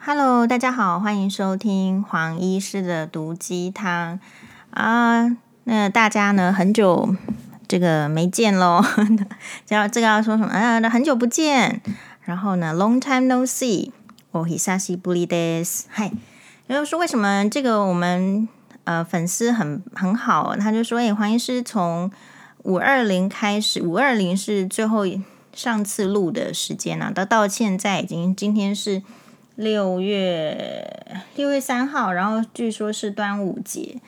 [0.00, 4.20] Hello，大家好，欢迎收听黄医师的毒鸡汤
[4.70, 5.36] 啊。
[5.64, 7.12] 那大家呢，很久
[7.66, 8.80] 这个没见喽。
[9.64, 10.80] 叫这个要说什么啊？
[10.88, 11.82] 很久不见。
[12.20, 13.90] 然后呢，Long time no see。
[14.30, 15.86] お久しぶりです。
[15.92, 16.12] 嗨，
[16.68, 18.48] 然后说为什么这个我们
[18.84, 20.54] 呃粉丝很很好？
[20.56, 22.08] 他就说，哎，黄医师从
[22.62, 25.04] 五二零开始，五二零是最后
[25.52, 29.02] 上次录的时间了，到到现在已经今天是。
[29.55, 33.99] 六月六月三号，然后据说是端午节。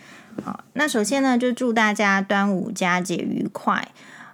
[0.44, 3.90] 好，那首先呢，就祝大家端午佳节愉快。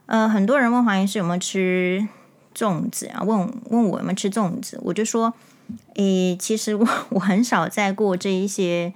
[0.06, 2.08] 呃，很多人问黄医师有没有吃
[2.56, 3.24] 粽子啊？
[3.24, 5.34] 问问我有没有吃粽子，我就说，
[5.96, 8.94] 诶，其实我 我很少在过这一些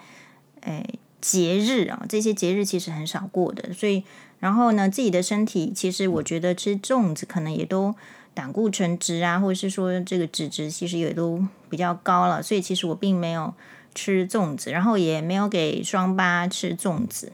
[0.61, 3.73] 诶节日啊，这些节日其实很少过的。
[3.73, 4.03] 所以，
[4.39, 7.95] 然后呢，自己的身体其实我觉得吃粽子可能也都。
[8.33, 13.53] 胆固醇值啊，或者是说这个脂质其实也都比较高了，所以其实我并没有
[13.93, 17.31] 吃粽子，然后也没有给双八吃粽子。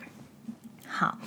[0.85, 1.17] 好，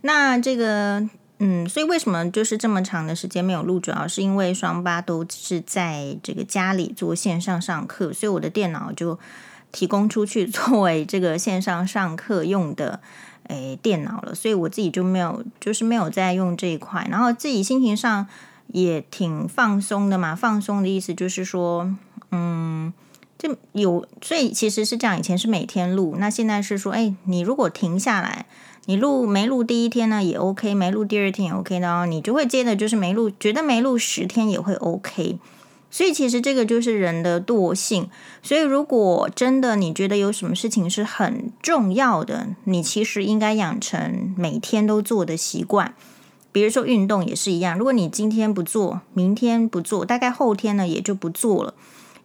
[0.00, 3.78] 那这个嗯，所以为什么就是这么长的时间没有录？
[3.78, 9.16] 主要是因为双八都是在这个家里做线上上课，所以我的电脑就
[9.70, 13.00] 提供出去作为这个线上上课用的
[13.44, 18.26] 诶电脑了，所以我自己就没有就是没有在用这一块，然后自己心情上。
[18.72, 21.94] 也挺放松的嘛，放松的意思就是说，
[22.30, 22.92] 嗯，
[23.38, 25.18] 就有，所以其实是这样。
[25.18, 28.46] 以前是每天录，那现在是说，哎，你如果停下来，
[28.86, 35.38] 你录没录第一天呢也 OK，没录第二天也 OK 的哦，你就会接着就是没录，觉得没录十天也会 OK。
[35.90, 38.08] 所以其实这个就是人的惰性。
[38.42, 45.94] 所以如果真的你觉得有什么事情是很重要的，你其实应该养成每天都做的习惯。
[46.52, 51.74] 比如说运动也是一样，如果你今天不做，明天不做，大概后天呢也就不做了。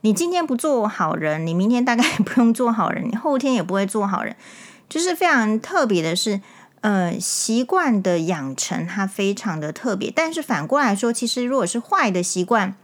[0.02, 4.36] 你今天不做好人，你明天大概不用做好人，你后天也不会做好人。
[4.88, 6.40] 就是非常特别的是，
[6.82, 10.12] 呃，习惯的养成它非常的特别。
[10.14, 12.76] 但是反过来说，其实如果是坏的习惯，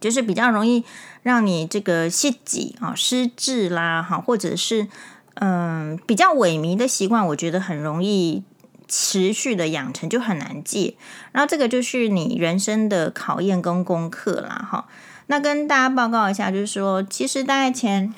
[0.00, 0.84] 就是比较容易
[1.22, 4.86] 让你这个失智啊、失智啦，哈，或者是
[5.34, 8.42] 嗯、比较萎靡的习惯，我觉得很容易。
[8.88, 10.94] 持续的养成就很难戒，
[11.32, 14.88] 然后这个就是你人生的考验跟功课啦，哈。
[15.26, 18.14] 那跟大家报告一下，就是说，其实大概前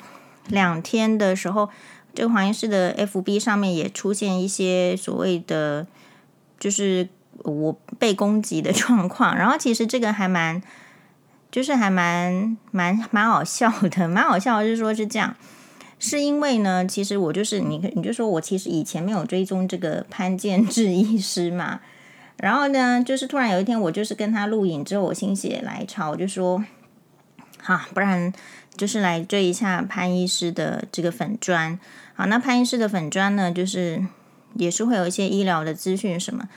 [0.47, 1.69] 两天的时候，
[2.15, 5.85] 这个黄医师的 FB 上面也出现一些所谓的，
[6.57, 7.09] 就是
[7.39, 9.35] 我被攻击的状况。
[9.35, 10.63] 然后其实这个还蛮，
[11.51, 15.35] 就是还蛮蛮蛮好笑的，蛮好笑，就是说是这样。
[16.03, 21.79] 是因为呢，其实我就是你，你就说我其实以前没有追踪这个潘建志医师嘛，
[22.37, 26.65] 然后呢，就是突然有一天我就是跟他录影之后，我心血来潮，我就说，
[27.61, 28.33] 好，不然
[28.75, 31.77] 就是来追一下潘医师的这个粉专。
[32.15, 34.03] 好，那潘医师的粉专呢，就是
[34.55, 36.49] 也是会有一些医疗的资讯什么，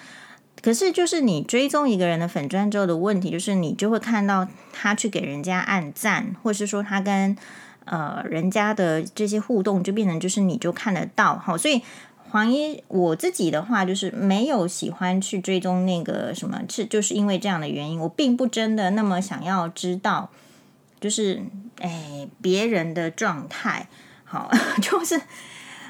[0.62, 7.36] 可是就是你追踪一个人的粉砖之后的问题，就是你就会看到他去给人家按赞，或是说他跟。
[7.84, 11.82] 呃，人家的这些互动就变成就是你就看得到，好，所以
[12.30, 20.30] 黄一我自己的话就是没有喜欢去追踪那个什么，是就是因为这样的原因，我并不真的那么想要知道，
[21.00, 21.42] 就是
[21.80, 23.88] 哎别人的状态，
[24.24, 25.20] 好， 就是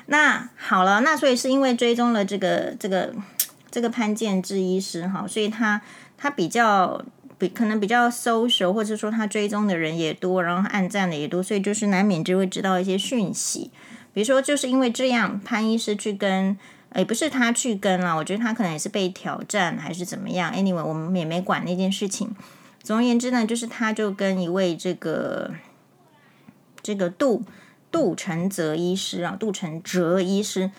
[0.07, 3.15] 那好了，那所以是因为追踪了这个这个
[3.71, 5.81] 这个潘建志医师哈，所以他
[6.19, 7.05] 他比较。
[7.49, 13.71] 可能比较 social，或者说他追踪的人也多，然后按赞的也多，所以就是难免就会知道一些讯息。
[14.13, 16.57] 比如说，就是因为这样，潘医师去跟，
[16.95, 20.53] 也不是他去跟了，我觉得他可能也是被挑战还是怎么样。
[20.53, 22.35] Anyway，我们也没管那件事情。
[22.83, 25.53] 总而言之呢，就是他就跟一位这个
[26.83, 27.43] 这个杜
[27.91, 30.71] 杜承泽医师啊，杜承泽医师，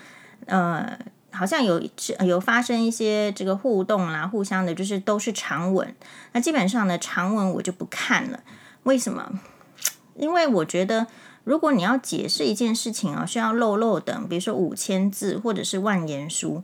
[0.46, 0.98] 呃。
[1.36, 1.82] 好像有
[2.26, 5.96] 有发生一些这个互动啦，互相的，就是都是长文。
[6.32, 8.40] 那基本上呢，长文我就不看了。
[8.84, 9.40] 为什么？
[10.16, 11.08] 因为我觉得，
[11.44, 16.64] 如果你要解释一件事情啊，需要漏漏等，比如说五千字或者是万言书。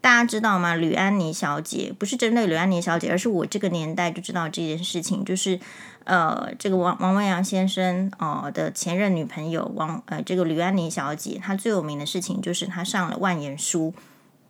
[0.00, 0.74] 大家知道吗？
[0.74, 5.58] 吕安妮小姐不是针对吕安妮小姐，而是我这个年代就知道这件事情，就是
[6.04, 13.92] 呃，这个王王文洋先生哦、呃、的前任女朋友王呃，这个吕安妮小姐，她最有名的事情就是她上了万言书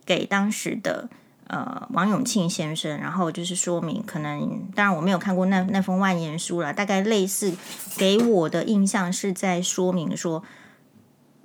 [0.05, 1.09] 给当时的
[1.47, 7.53] 呃王永庆先生，然后就是说明可能，当然我没有看过那那封万言书了，大概类似
[7.97, 10.43] 给我的印象是在说明说。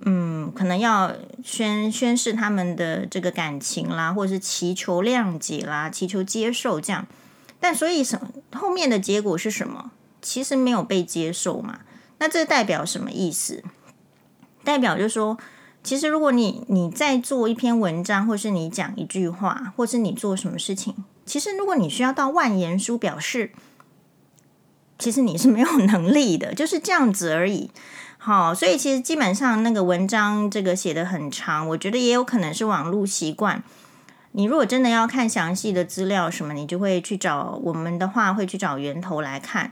[0.00, 7.06] 嗯，可能要宣宣示他们的这个感情啦，或者是祈求谅解啦，祈求接受这样。
[7.61, 8.20] 但所以什
[8.52, 9.93] 后面的结果是什么？
[10.20, 11.81] 其实没有被接受嘛。
[12.19, 13.62] 那这代表什么意思？
[14.62, 15.38] 代表就是说，
[15.82, 20.94] 其实如果你你在做一篇文章，或是你讲一句话，或是你做什么事情，
[21.25, 23.52] 其实如果你需要到万言书表示，
[24.99, 27.70] 其实你是没有能力的，就是这样子而已。
[28.24, 33.62] 好，所以其实基本上那个文章这个写的很长，我觉得也有可能是网络习惯。
[34.32, 39.70] 你如果真的要看详细的资料什么，你就会去找我们的话，会去找源头来看。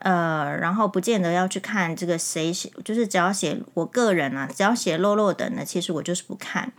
[0.00, 6.70] 呃，然后不见得要去看这个谁写，就是只要写我个人啊，只要写落落的呢，其实我就是不看。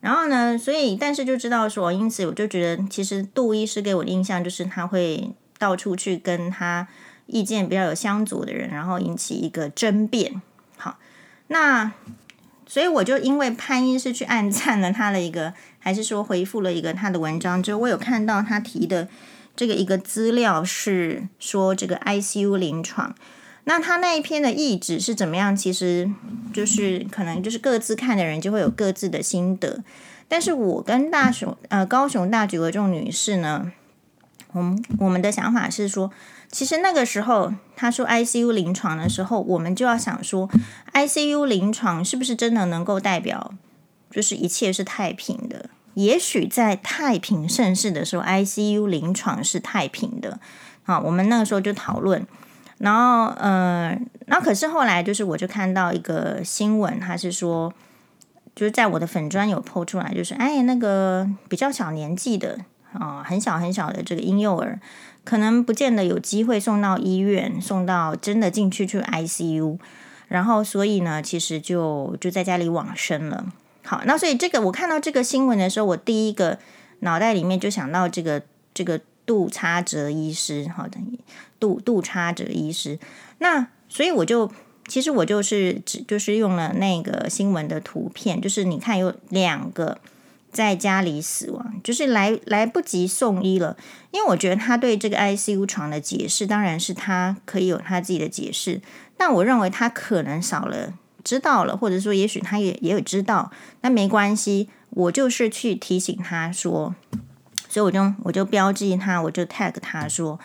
[0.00, 6.88] 然后呢，所以但是就知道说，因此我就觉得，其实杜医师给我的印象就是他会到处去跟他。
[7.28, 10.42] 意见比较有相左的人，然后引起一个争辩。
[10.76, 10.98] 好，
[11.46, 11.92] 那
[12.66, 19.08] 所以我就因为潘医师去暗赞了他的一个， 还是说回复了一个他的文章就，我有看到他提的
[19.54, 23.14] 这个一个资料是说这个 ICU 临床。
[23.64, 25.54] 那他那一篇的意旨是怎么样？
[25.54, 26.10] 其实
[26.54, 29.84] 就是可能就是各自看的人就会有各自的心得。
[30.26, 33.72] 但是我跟大雄呃高雄大举的这种女士呢，
[34.58, 36.10] 我们我们的想法是说。
[36.50, 40.48] 其实那个时候，他说 ICU 临床的时候，我们就要想说
[40.94, 43.52] ，ICU 临床是不是真的能够代表，
[44.10, 45.68] 就是一切是太平的？
[45.92, 50.40] 也许在太平盛世的时候，ICU 临床是太平的。
[50.84, 52.26] 好，我们那个时候就讨论，
[52.78, 57.70] 然后，呃，那可是后来就是，我就看到一个新闻，他是说，
[58.56, 62.58] 就是在我的粉砖有 po 出来，就是哎，那个比较小年纪的
[62.92, 64.78] 啊，很小很小的这个婴幼儿。
[65.24, 69.78] 可能不见得有机会送到医院，送到真的进去去 ICU，
[70.28, 73.44] 然后所以呢，其实就就在家里往生了。
[73.84, 76.58] 好，那所以这个我看到这个新闻的时候，我第一个
[77.00, 78.40] 脑袋里面就想到这个
[78.72, 80.98] 这个杜差哲医师，好的，
[81.60, 82.98] 杜杜差哲医师。
[83.40, 84.50] 那所以我就
[84.86, 89.98] 其实我就是只就是用了那个新闻的图片，就是你看有两个。
[90.58, 93.76] 在家里死亡，就是来来不及送医了。
[94.10, 98.80] 因为我觉得他对这个 ICU 床的解释，当然是他可以有他自己的解释。
[99.16, 103.52] 但我认为他可能少了知道了，或者说也许他也也有知道。
[103.82, 106.92] 那没关系，我就是去提醒他说，
[107.68, 110.40] 所以我就我就标记他，我就 tag 他说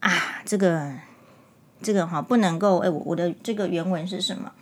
[0.00, 0.12] 啊，
[0.44, 0.92] 这个
[1.80, 4.52] 这个哈不能够哎，我我的这个原文是什么？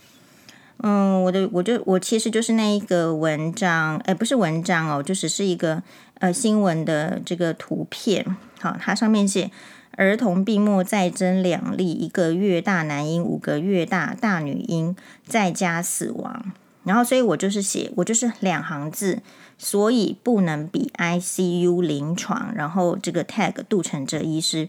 [0.78, 5.82] 嗯，我的我就我其实就是那一个文章，哎，不是文章哦，就只是一个
[6.20, 8.37] 呃新闻的这个图片。
[8.61, 9.50] 好，它上面写
[9.93, 14.94] 儿童病末再增两例，一个月大男婴，五个月大大女婴
[15.26, 16.52] 在家死亡。
[16.84, 19.20] 然后，所以我就是写我就是两行字，
[19.58, 22.52] 所以不能比 ICU 临床。
[22.55, 24.69] 然后这个 tag 杜成哲医师，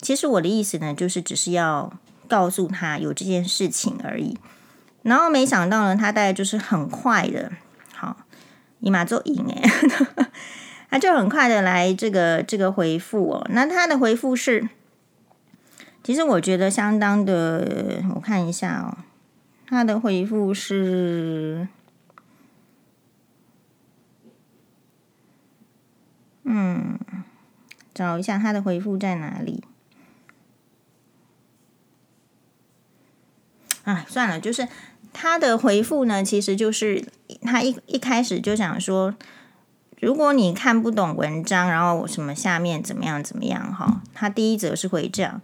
[0.00, 1.92] 其实我的意思呢，就是只是要
[2.28, 4.38] 告诉他有这件事情而已。
[5.02, 7.50] 然后没想到呢，他大概就是很快的，
[7.94, 8.16] 好，
[8.80, 9.62] 你马做赢诶，
[10.90, 13.46] 他就很快的来这个这个回复哦。
[13.50, 14.68] 那他的回复是，
[16.02, 18.98] 其实我觉得相当的，我看一下哦，
[19.66, 21.66] 他的回复是，
[26.44, 26.98] 嗯，
[27.94, 29.64] 找一下他的回复在哪里。
[33.84, 34.68] 哎，算了，就是
[35.12, 37.04] 他的回复呢，其实就是
[37.42, 39.14] 他一一开始就想说，
[40.00, 45.40] 如果你看不懂文章，然后什么下面怎么样怎么样哈，他第一则是会这样。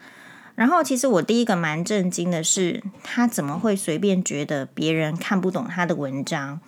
[0.55, 6.61] 然后其实我第一个蛮震惊的是，他怎么会随便觉得别人看不懂他的文章？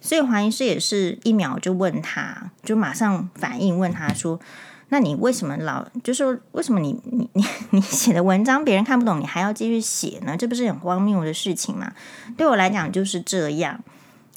[0.00, 4.40] 所以黄医师也是一秒就问他，就马上反应问他说。
[4.88, 10.36] 那你为什么老就是，为什么你你你 你写的文章别人看不懂，你还要继续写呢？
[10.36, 11.92] 这不是很荒谬的事情吗？
[12.36, 13.82] 对我来讲就是这样。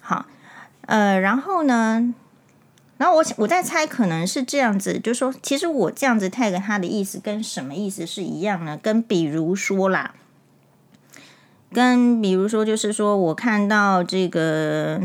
[0.01, 0.25] 好，
[0.87, 2.13] 呃，然后呢，
[2.97, 8.75] 然后我我在猜，可能是这样子，就是说，其实我这样子 tag 他的意思跟什么意思是一样呢？
[8.81, 10.15] 跟比如说啦，
[11.71, 15.01] 跟比如说就是说我看到这个。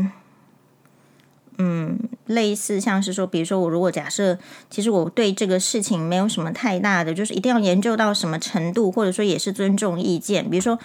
[1.57, 1.97] 嗯，
[2.27, 4.37] 类似像是说，比如说我如果假设，
[4.69, 10.49] 其实我对这个事情没有什么太大的，就是一定要研究到什么程度，或者说也是尊重意见。
[10.49, 10.79] 比如说，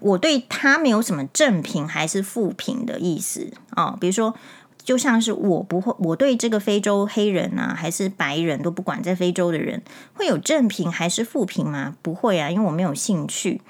[0.00, 3.96] 我对他没有什么正评还是负评的意思哦。
[4.00, 4.34] 比如说，
[4.82, 9.82] 就像是我不会，我对这个非洲黑人啊，还是白人都不管，在非洲的人
[10.14, 11.96] 会有正评还是负评吗？
[12.02, 13.60] 不会啊，因为我没有兴趣。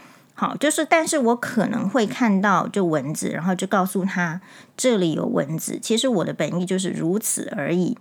[0.41, 4.41] 好，就是，但是我可能会看到就蚊子，然后就告诉他
[4.75, 5.79] 这里有蚊子。
[5.79, 7.99] 其实我的本意就是如此而已。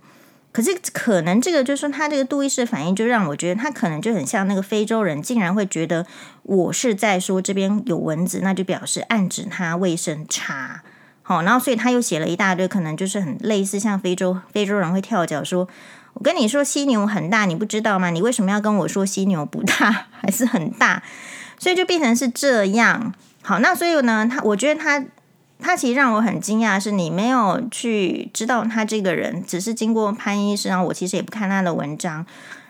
[0.50, 6.06] 可是可能这个就是说他这个杜医师的反应，就让我觉得他可能就很像那个非洲人，竟然会觉得
[6.44, 10.80] 我是在说这边有蚊子，那就表示暗指他卫生差。
[11.20, 15.68] 好，然后所以他又写了一大堆，可能就是很类似像非洲非洲人会跳脚说
[16.14, 18.08] ：“我跟你说犀牛很大，你不知道吗？
[18.08, 21.02] 你为什么要跟我说犀牛不大 还是很大？”
[21.60, 23.14] 所以就变成是这样。
[23.42, 25.04] 好，那所以呢，他我觉得他。
[25.62, 32.24] 他其实让我很惊讶，是你没有去知道他这个人，只是经过潘医师，然后我其实也不看他的文章，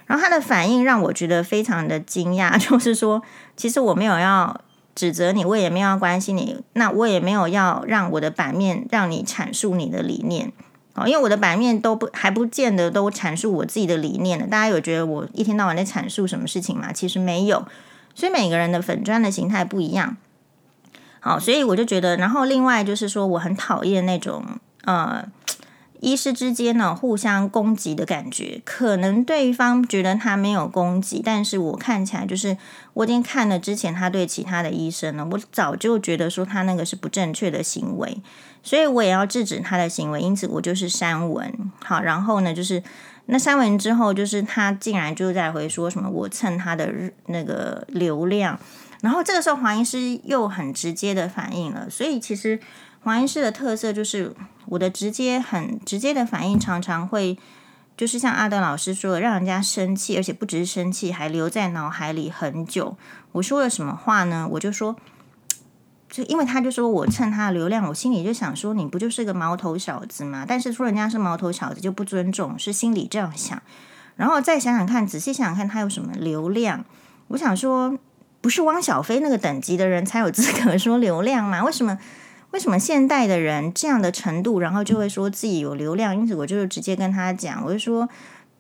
[0.07, 3.23] 然后他的反应让我觉得非常的惊讶， 就是说，
[3.57, 4.61] 其实我没有要
[4.97, 10.51] 指责你，我也没有要关心你，那我也没有要让我的版面让你阐述你的理念，
[10.95, 16.93] 哦，因为我的版面都不还不见得都阐述我自己的理念的，大家有觉得我一天到晚在阐述什么事情吗？
[16.93, 17.65] 其实没有，
[18.21, 20.19] 所以每个人的粉砖的形态不一样。
[21.21, 24.45] 好，所以我就觉得，然后另外就是说，我很讨厌那种
[24.85, 25.27] 呃，
[26.01, 28.61] 医师之间呢互相攻击的感觉。
[28.63, 32.59] 可能对方觉得他没有攻击，但是我看起来就是
[32.93, 38.23] 我已经看了之前他对其他的医生了，我早就觉得说他那个是不正确的行为，
[38.63, 40.21] 所以我也要制止他的行为。
[40.21, 41.53] 因此我就是删文。
[41.85, 42.83] 好，然后呢，就是
[43.27, 46.93] 那删完之后，就是他竟然就在回说什么我蹭他的
[47.27, 48.59] 那个流量。
[49.03, 52.61] 然后这个时候黄医师又很直接的反应了，所以其实
[53.03, 54.35] 黄医师的特色就是
[54.67, 57.39] 我的直接很直接的反应，常常会
[57.97, 62.97] 就是像阿德老师说的，让人家生气，而且不只是生气，还留在脑海里很久。
[63.33, 64.47] 我说了什么话呢？
[64.53, 64.95] 我就说，
[66.11, 70.45] 就因为他就说我蹭他的流量，我心里就想说，你不就是个毛头小子吗？
[70.47, 73.63] 但是说人家是毛头小子就不尊重，是心里这样想。
[74.17, 76.85] 然后再想想看，仔细想想看，他有什么流量？
[77.29, 77.97] 我想说。
[78.43, 81.63] 不是汪小菲那个等级的人才有资格说流量吗？
[81.63, 81.99] 为什么？
[82.53, 86.17] 为什么现代的人这样的程度，然后就会说自己有流量？
[86.17, 88.09] 因此，我就直接跟他讲，我就说，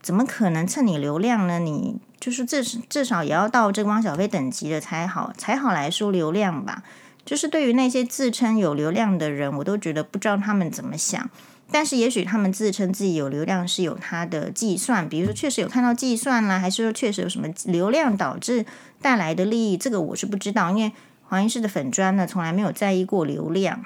[0.02, 1.58] 怎么可能蹭你流量呢？
[1.58, 6.82] 你就是至至少也要到这个汪小菲等级的才好，才好来说流量吧。
[7.30, 11.30] 就是对于那些自称有流量的人，我都觉得不知道他们怎么想。
[11.70, 18.66] 但是也许他们自称自己有流量是有他的计算，比如说确实有看到计算啦，还是说确实有什么流量导致
[19.00, 20.90] 带来的利益，这个我是不知道，因为
[21.22, 23.84] 黄医师的粉砖呢从来没有在意过流量，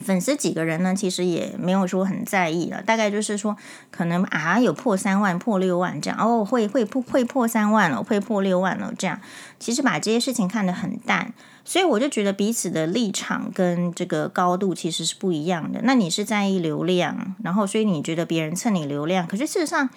[0.00, 3.56] 粉丝几个人呢其实也没有说很在意了，大概就是说
[3.90, 9.20] 可能啊有破三万、破六万这样，哦会会破会破三万了，会破六万了这样，
[9.58, 11.32] 其实把这些事情看得很淡。
[11.64, 15.80] 所以我就觉得彼此的立场跟这个高度其实是不一样的。
[15.82, 19.90] 那你是在意流量，然后所以你觉得别人蹭你流量，可是事实上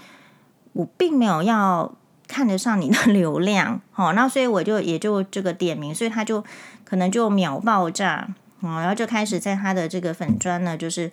[0.73, 1.93] 我并没有要
[2.27, 6.43] 看得上你的 流量，好，那所以我就也就这个点名，所以他就
[6.83, 8.27] 可能就秒爆炸，
[8.61, 11.11] 然后就开始在他的这个粉砖呢，就是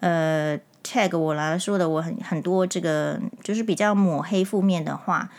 [0.00, 5.30] 呃 tag 我来说的我很很多这个就是比较抹黑负面的话。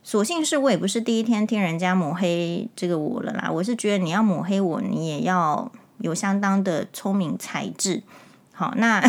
[0.00, 8.02] 所幸是我也不是第一天听人家抹黑这个我了啦，我是觉得你要抹黑我，你也要有相当的聪明才智。
[8.52, 9.02] 好，那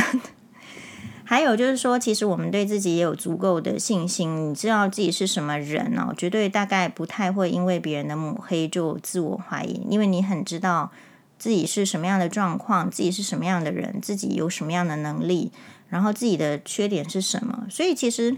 [1.24, 10.92] 还有就是说，其实我们对自己也有足够的信心，你知道自己是什么人哦，绝对大概不太会因为别人的抹黑就自我怀疑，因为你很知道
[11.40, 15.52] 自己是什么样的状况，自己是什么样的人，自己有什么样的能力，
[15.88, 18.36] 然后自己的缺点是什么，所以其实。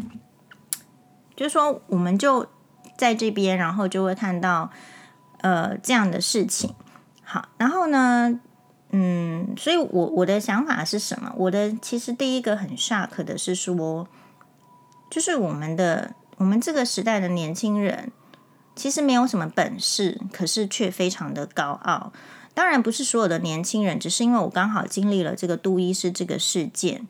[1.34, 2.46] 就是说，我们就
[2.96, 4.70] 在这边，然后就会看到
[5.40, 6.76] 呃这样的事情。
[7.24, 8.40] 好，然后呢，
[8.92, 11.34] 嗯，所以我我的想法是什么？
[11.36, 14.08] 我的其实第一个很 shock 的是说，
[15.10, 18.12] 就是我们的我们这个时代的年轻人，
[18.76, 22.14] 其实没有什么本事，可是却非常的高傲。
[22.62, 27.08] 当然不是所有的年轻人，只是因为我刚好经历了这个杜医师这个事件。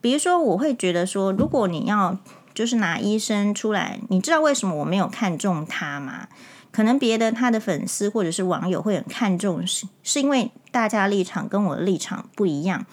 [0.00, 2.16] 比如说，我会觉得说，如果你要。
[2.54, 6.28] 就是拿医生出来，你知道为什么我没有看中他吗？
[6.70, 12.86] 可能别的他的粉丝或者是网友会很看重，是是因为大家立场跟我的立场不一样。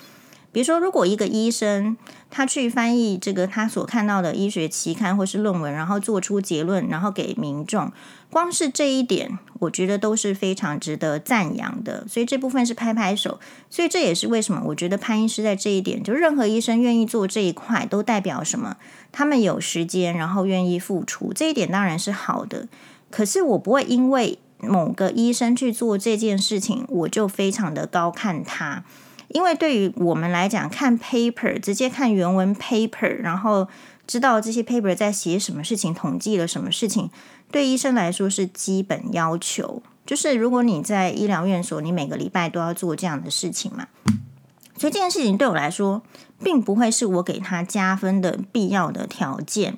[0.51, 1.96] 比如说，如果一个医生
[2.32, 7.91] 他去翻译这个他所看到的医学期刊或是论文，然后做出结论，然后给民众，
[8.31, 12.07] 光是这一点，我觉得都是非常值得赞扬的。
[12.07, 13.39] 所以这部分是拍拍手。
[13.69, 18.77] 所以这也是为什么我觉得潘医师在这一点，就任何医生愿意做这一块，都代表什么？
[19.11, 22.69] 他们有时间，然后愿意付出，这一点当然是好的。
[23.09, 28.85] 可是我不会因为某个医生去做这件事情，我就非常的高看他。
[29.27, 33.67] 因为对于我们来讲，看 paper 直接看原文 paper，然后
[34.12, 37.10] 知道这些 paper 在写什么事情，统计了什么事情，
[37.50, 39.82] 对医生来说是基本要求。
[40.06, 43.88] 就是如果你在医疗院所，你每个礼拜都要做这样的事情嘛。
[44.77, 46.01] 所以这件事情对我来说，
[46.44, 49.77] 并不会是我给他加分的必要的条件。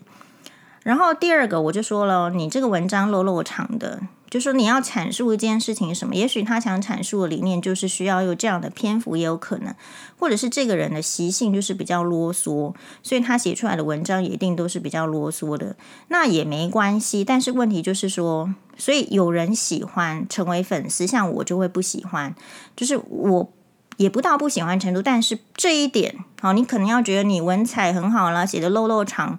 [0.84, 4.02] 然后第二个，我就说了，你这个文章落落长的。
[4.30, 6.16] 就说你要阐述一件事情什么？
[6.16, 9.76] 也许他想阐述的理念就是需要有这样的篇幅，也有可能，
[10.18, 12.74] 或者是这个人的习性就是比较啰嗦，
[13.04, 15.76] 所以他写出来的文章也一定都是比较啰嗦的。
[16.08, 22.34] 那也没关系，但是问题就是说，所以有人喜欢成为粉丝，像我就会不喜欢，
[22.76, 23.54] 就是我
[23.98, 29.38] 也不到不喜欢程度，但是这一点，好，你可能要觉得你文采很好啦，写的落落长，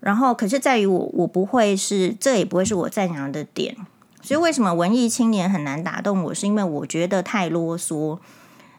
[0.00, 3.76] 然后可是在于我，我不会是，这也不会是我赞扬的点。
[4.22, 6.34] 所以为什么文艺青年很难打动我？
[6.34, 8.18] 是因为我觉得太啰嗦。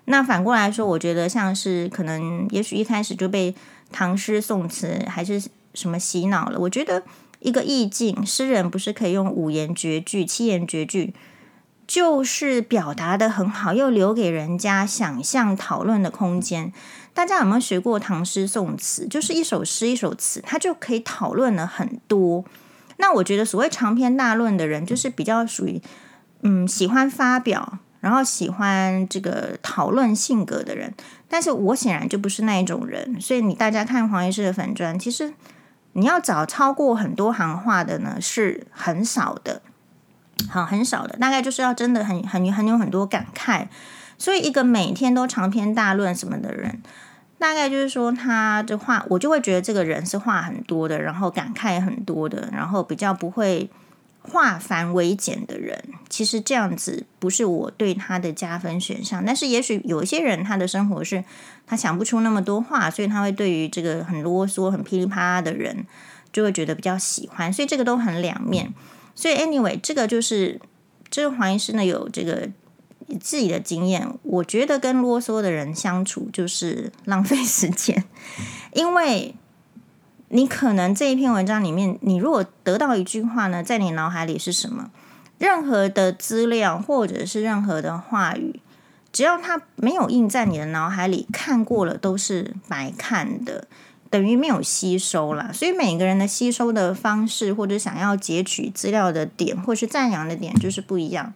[0.06, 3.56] 那反过来说，我觉得像是可能，也许一开始就被
[3.92, 5.42] 唐诗宋词还是
[5.74, 6.60] 什么洗脑了。
[6.60, 7.04] 我觉得
[7.40, 11.14] 一个意境，诗人不是可以用五言绝句、七言绝句，
[11.88, 16.74] 就是表达得很好，又留给人家想象讨论的空间。
[17.14, 19.08] 大家有没有学过唐诗宋词？
[19.08, 22.44] 就是一首诗一首词，它就可以讨论了很多。
[22.98, 25.82] 那我觉得所谓长篇大论的人，就是比较属于
[26.42, 30.94] 嗯喜欢发表，然后喜欢这个讨论性格的人。
[31.28, 35.34] 但是我显然就不是那一种人，所以你大家看黄医师的粉专，其实
[35.94, 39.62] 你要找超过很多行话的呢，是很少的，
[40.50, 43.68] 好，很少的，大概就是要真的很很很有很多感慨。
[44.22, 46.80] 所以一个每天都长篇大论什么的人。
[47.40, 53.68] 大概就是说，他的话，我就会觉得这个人是话很多的，然后感慨很多的，然后比较不会
[54.22, 55.84] 化繁为简的人。
[56.08, 59.26] 其实这样子不是我对他的加分选项。
[59.26, 61.24] 但是也许有一些人，他的生活是
[61.66, 65.88] 他想不出那么多话，所以他会对于这个很啰嗦、很噼里啪啦的人，
[66.32, 67.52] 就会觉得比较喜欢。
[67.52, 68.72] 所以这个都很两面。
[69.16, 70.62] 所以 anyway，这个就是
[71.10, 72.48] 这个黄医师呢有这个。
[73.20, 78.04] 自己的经验，我觉得跟啰嗦的人相处就是浪费时间，
[78.74, 79.36] 因为
[80.30, 84.90] 你可能这一篇文章里面，你如果得到一句话呢，在你脑海里是什么？
[85.38, 88.60] 任何的资料或者是任何的话语，
[89.12, 93.68] 只要它没有印在你的脑海里，看过了都是白看的，
[94.10, 95.52] 等于没有吸收了。
[95.52, 101.34] 所以每个人的吸收的方式，或者想要截取资料的点，或是赞扬的点，就是不一样。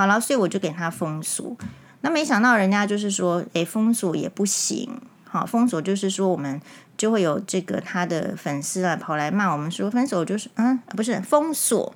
[0.00, 1.54] 好了，所以我就给他封锁。
[2.00, 4.98] 那没想到人家就是说，诶，封锁也不行。
[5.24, 6.58] 好，封锁就是说，我们
[6.96, 11.92] 就会有这个他的粉丝啊跑来骂我们说，封锁就是嗯，不是封锁，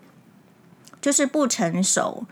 [1.01, 2.27] 就是不成熟。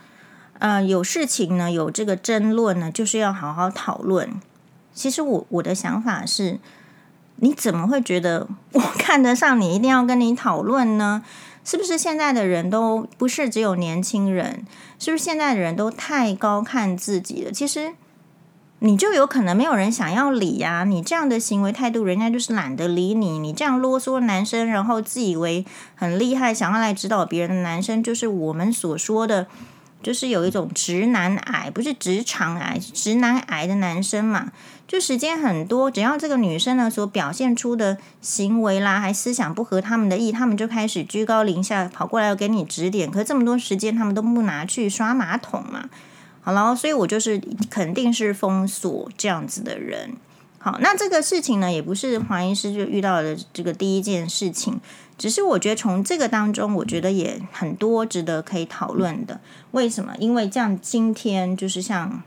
[0.59, 4.29] 呃，有事情呢，有这个争论呢，就是要好好讨论。
[4.93, 6.61] 其实我我的想法是，
[7.37, 11.23] 你怎么会觉得我 看得上你，一定要跟你讨论呢？
[11.65, 14.67] 是不是现在的人都不是只有年轻人？
[14.99, 17.53] 是不是现在的人都太高看自己了？
[17.53, 17.93] 其实
[18.81, 20.83] 你就有可能没有人想要理呀。
[20.83, 23.39] 你这样的行为态度，人家就是懒得理你。
[23.39, 29.47] 你这样啰嗦男生，然后自以为很厉害，想要来指导别人的男生，就是我们所说的，
[30.03, 34.51] 就是有一种直男癌，不是直肠癌，直男癌的男生嘛。
[34.89, 43.11] 就时间很多，只要这个女生呢所表现出的行为啦，还思想不合他们的意，他们就开始居高临下跑过来要给你指点。
[43.11, 45.89] 可这么多时间，他们都不拿去刷马桶嘛。
[46.43, 47.41] 好了，所以我就是
[47.71, 50.11] 肯定是封锁这样子的人。
[50.59, 54.79] 好，那这个事情呢，也不是黄医师就遇到的这个第一件事情，
[55.17, 59.41] 只是我觉得从这个当中，我觉得也很多值得可以讨论的。
[59.71, 60.15] 为什么？
[60.19, 62.23] 因为这样今天就是像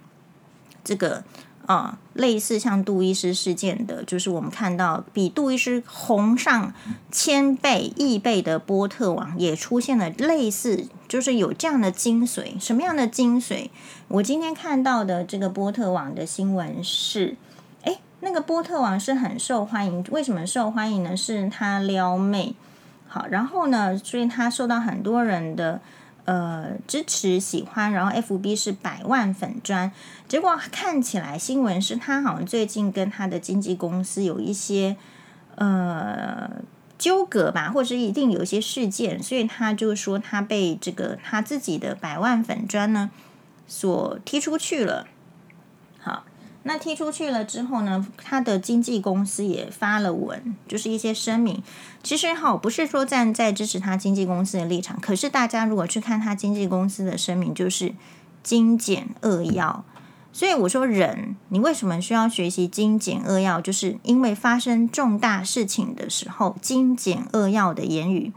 [0.83, 1.23] 这个。
[1.65, 6.73] 啊、类似像杜医师事件的，就是我们看到比杜医师红上
[7.11, 12.59] 千倍、亿倍的波特网也出现了类似，就是有这样的精髓。
[12.59, 13.69] 什么样的精髓？
[14.07, 17.35] 我今天看到的这个波特网的新闻是，
[17.81, 21.17] 诶，那个波特网是很受欢迎，为什么受欢迎呢？
[21.17, 22.55] 是他撩妹，
[23.07, 25.81] 好，然后呢，所以他受到很多人的。
[26.25, 29.91] 呃，支持喜欢，然后 FB 是百万粉砖，
[30.27, 34.97] 结果看起来新闻是他好像最近跟他的经纪公司有一些
[35.55, 36.49] 呃
[36.97, 43.11] 纠葛吧，或者是一定有一些事件，所以他就说他被这个他自己的百万粉砖呢
[43.67, 45.07] 所踢出去了。
[46.67, 51.61] 那踢出去了之后呢，他的经纪公司也发了文，就是一些声明。
[52.01, 57.93] 其实哈，不是说站在支持他经纪公司的立场，可是大家如果去看他经纪公司的声明，就是
[58.41, 59.85] 精简扼要。
[60.33, 63.61] 所以我说，人你为什么需要学习精简扼要？
[63.61, 68.33] 就是因为发生重大事情的时候，精简扼要的言语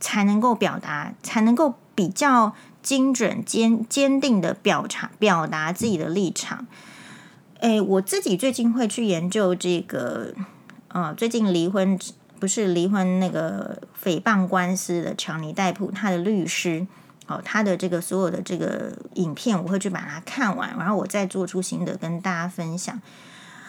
[0.00, 6.66] 才能够表达，才能够比较精准、坚坚定的表达表达自己的立场。
[7.60, 10.32] 诶，我自己最近会去研究这个，
[10.88, 11.98] 呃，最近离婚
[12.38, 16.86] 不是离婚那个诽谤官司的强尼戴普，他的律师，
[17.26, 22.98] 哦，他的这个所有的这个影片，我会去把它看完，然后我再做出心得跟大家分享。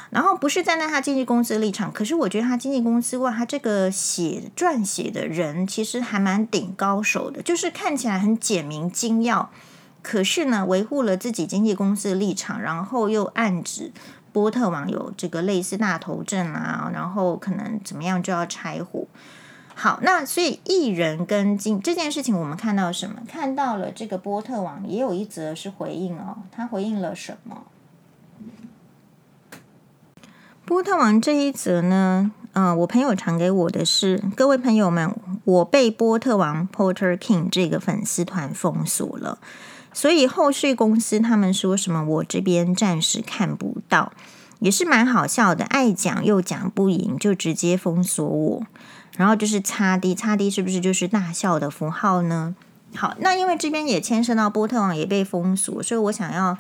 [0.09, 9.49] 然后不是站在他经纪公司的立场，可是我觉得他经纪公司哇，他这个写撰写的人其实还蛮顶高手的，就是看起来很简明精要，
[10.01, 13.91] 可是呢，维护了自己经纪公司的立场，然后又暗指
[14.31, 19.05] 波特王有这个类似大头症啊，然后可能怎么样就要拆伙。
[19.73, 23.21] 好，那所以艺人跟经这件事情，我们看到什么？
[23.27, 27.63] 看到了这个波特王也有一则是回应哦，他回应了什么？
[30.65, 39.39] 波特王这一则呢，嗯、我朋友传给我的是，各位朋友们，我被波特王 Porter King 这个粉丝团封锁了，
[39.93, 44.13] 所以后续公司他们说什么，我这边暂时看不到，
[44.59, 48.63] 也是蛮好笑的，爱讲又讲不赢，就直接封锁我，
[49.17, 52.55] 然后就是擦 D，擦 D 是不是就是大笑的符号呢？
[52.95, 56.57] 好，那因为这边也牵涉到波特网也被封锁，所以我想要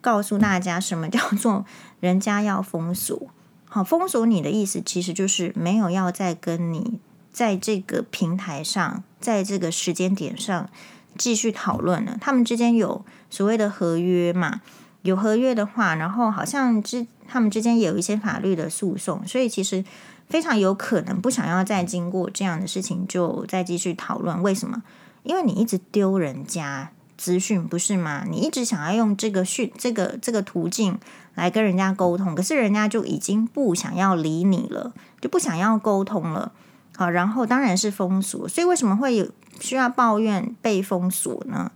[0.00, 1.64] 告诉大家，什么叫做
[2.00, 3.28] 人家要封锁。
[3.68, 6.98] 好，封锁你的意思其实就是没有要再跟你
[7.30, 10.70] 在这个平台上，在这个时间点上
[11.16, 12.16] 继续讨论了。
[12.20, 14.60] 他们之间有所谓的合约嘛？
[15.02, 19.84] 有合约的话，然后好像之他们之间也有一些法律的诉讼，所以其实
[20.28, 24.42] 非常有可能不想要再经过这样的事情，就再继续讨论。
[24.42, 24.82] 为什么？
[25.22, 28.24] 因为你一直丢人家资讯，不是吗？
[28.28, 30.98] 你一直想要用这个讯这个这个途径。
[31.36, 36.50] 来跟人家沟通，可是人家就已经不想要理你了，就不想要沟通了。
[36.96, 38.48] 好，然后当然是封锁。
[38.48, 39.28] 所以为什么会有
[39.60, 41.70] 需要抱怨被封锁呢？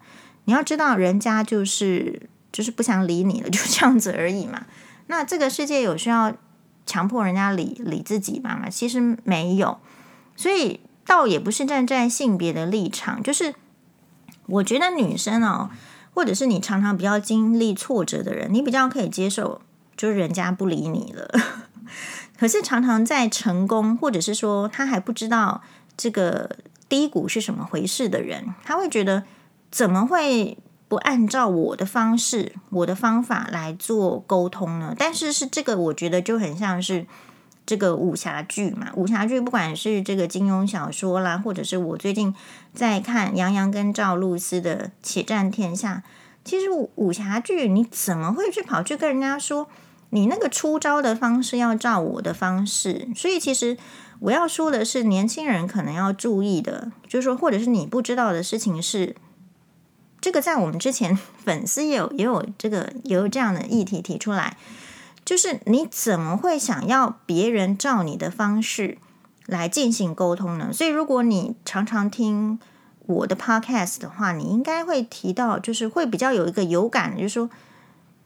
[0.44, 4.66] 你要知道，人家就是就是不想理你了， 就这样子而已嘛。
[5.06, 6.34] 那这个世界有需要
[6.86, 8.68] 强迫人家理理自己吗？
[8.70, 9.78] 其实没有。
[10.36, 13.54] 所以倒也不是站在性别的立场，就是
[14.46, 15.70] 我觉得女生哦。
[16.12, 19.60] 或者是你常常比较经历挫折的人，你比较可以接受，
[19.96, 21.30] 就是人家不理你了。
[22.40, 25.60] 可是常常在成功，或者是说他还不知道
[25.94, 26.56] 这个
[26.88, 29.24] 低谷是什么回事的人，他会觉得
[29.70, 30.56] 怎么会
[30.88, 34.94] 不按照我的方式、我的方法来做沟通呢？
[34.98, 37.06] 但是是这个，我觉得就很像是。
[37.66, 42.34] 这个武侠剧嘛，武侠剧不管是这个金庸小说啦，或者是我最近
[42.74, 46.02] 在看杨洋跟赵露思的《且战天下》，
[46.44, 49.68] 其实武侠剧你怎么会去跑去跟人家说
[50.10, 53.08] 你那个出招的方式要照我的方式？
[53.16, 53.76] 所以其实
[54.18, 59.16] 我要说的是，年轻人可能要注意的，就是说，或者是你不知道的事情是，
[60.20, 64.56] 这个在我们之前 粉丝也有也有这个也有这样的议题提出来。
[65.24, 68.98] 就是你怎么会想要别人照你的方式
[69.46, 70.72] 来进行沟通呢？
[70.72, 72.58] 所以如果你常常听
[73.06, 77.48] 我的 podcast 的话，你应该会提到，就是会比较有一个有感，就是说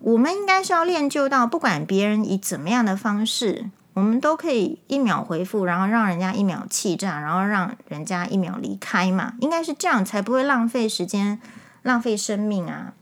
[0.05, 11.41] 我们应该是要练就到，不管别人以怎么样的方式，我们都可以一秒回复，然后让人家一秒气炸，然后让人家一秒离开嘛，应该是这样才不会浪费时间、
[11.81, 12.93] 浪费生命啊。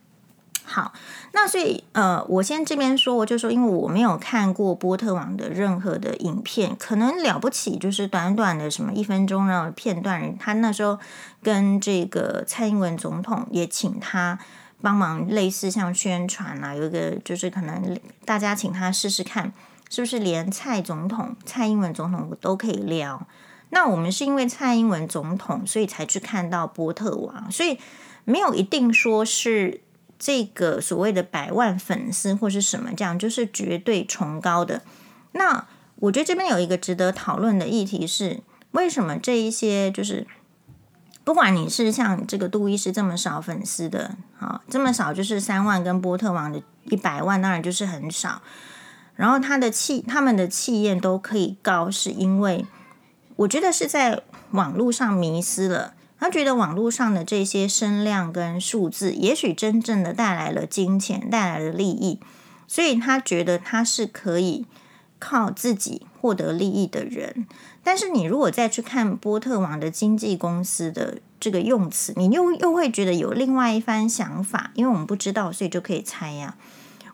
[0.65, 0.93] 好，
[1.33, 10.39] 那所以呃，我先这边说，我就说，因为我没有看过波特网的任何的影片，可能了不起就是短短的什么一分钟的片段。
[10.39, 11.01] 他那时候
[11.43, 14.39] 跟这个蔡英文总统也请他
[14.83, 19.53] 帮忙，类似像宣传啊，有一个就是可能大家请他试试看，
[19.89, 23.27] 是不是连蔡总统、蔡英文总统我都可以撩。
[23.71, 27.79] 那我们是因为蔡英文总统，所以才去看到波特王，所以
[28.25, 29.81] 没有一定说是。
[30.25, 34.83] 这个所谓的百万粉丝或是什么这样，就是绝对崇高的。
[35.33, 35.67] 那
[35.97, 38.41] 我觉得这边有一个值得讨论的议题是，
[38.71, 40.25] 为什么这一些就是，
[41.25, 48.43] 不管你是像这个杜医师这么少粉丝的啊，这么少就是三万，跟波特王的一百万当然就是很少。
[49.15, 52.67] 然后他的气，他们的气焰都可以高，是因为
[53.37, 55.95] 我觉得是在网络上迷失了。
[56.19, 62.21] 他觉得网络上的这些声量跟数字，也许真正的带来了金钱，带来了利益，
[62.69, 64.65] 所以他觉得他是可以
[65.19, 67.47] 靠自己获得利益的人。
[67.83, 76.57] 但是你如果再去看波特王的经纪公司的这个用词，你又又会觉得有另外一番想法，因为我们不知道，所以就可以猜呀。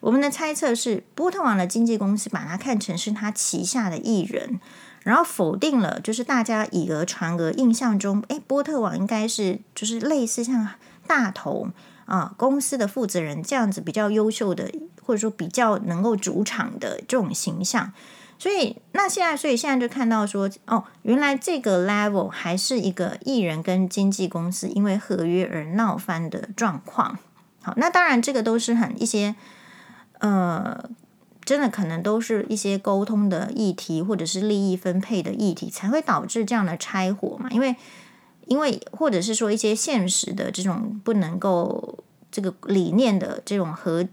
[0.00, 4.60] 我们的猜测是，波特王的经纪公司把他看成是他旗下的艺人。
[5.04, 10.68] 然后否定了，就是大家以讹传讹，印象中，诶，波特王应该是就是类似像
[11.06, 11.68] 大头
[12.04, 14.70] 啊公司的负责人这样子比较优秀的，
[15.02, 17.92] 或者说比较能够主场的这种形象。
[18.38, 27.18] 所以那现在，所以现在就看到说，哦，原来这个 level 还是一个艺人跟经纪公司因为合约而闹翻的状况。
[27.62, 29.34] 好，那当然这个都是很一些，
[30.20, 30.88] 呃，
[31.44, 37.50] 真的可能都是一些沟通的议题，或者是利益分配的议题，才会导致这样的拆伙嘛。
[37.50, 37.74] 因为，
[38.46, 41.98] 因为或者是说一些现实的这种不能够
[42.30, 44.06] 这个理念的这种和。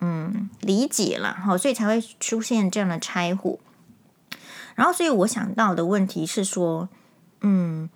[0.00, 3.58] 嗯，理解了哈，所以才会出现这样的拆伙。
[4.74, 6.88] 然后，所以我想到的问题是说，
[7.40, 7.88] 嗯，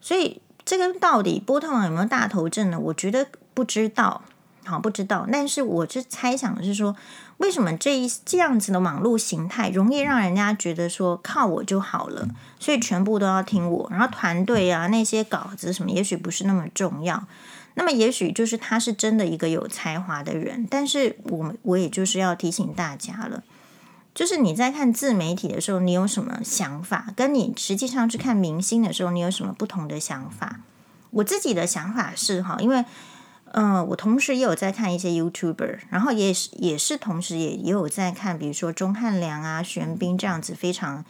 [0.00, 2.78] 所以这个到底波特王有没有大头症呢？
[2.78, 4.22] 我觉得不知道，
[4.64, 5.28] 好不知道。
[5.30, 6.96] 但是我是猜想的是说，
[7.38, 12.26] 为什么这一这样子的网络形态容易让人家觉得说靠我就好了，
[12.58, 17.24] 所以全部都要听我，然后团队啊那些稿子什么，也许不是那么重要。
[17.74, 23.42] 那么也许就是他是真的一个有才华的人，但是我我也就是要提醒大家了，
[24.14, 27.12] 就是你在看自媒体的时候，你有什么想法？
[27.16, 30.60] 跟你实际上去看明星的时候，你有什么不同的想法？
[31.10, 32.84] 我自己的想法是哈，因为
[33.52, 41.04] 嗯、我同时也有在看一些 YouTuber，然后也是也是同时也也有在看，比如说钟汉良啊、玄彬这样子非常。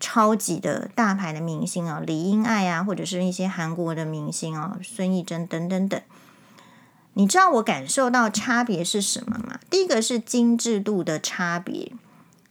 [0.00, 6.00] 超级的大牌的明星啊，李英爱啊，或者是一些韩国的明星啊，孙艺珍等等等。
[7.14, 9.58] 你知道我感受到差别是什么吗？
[9.68, 11.92] 第一个是精致度的差别，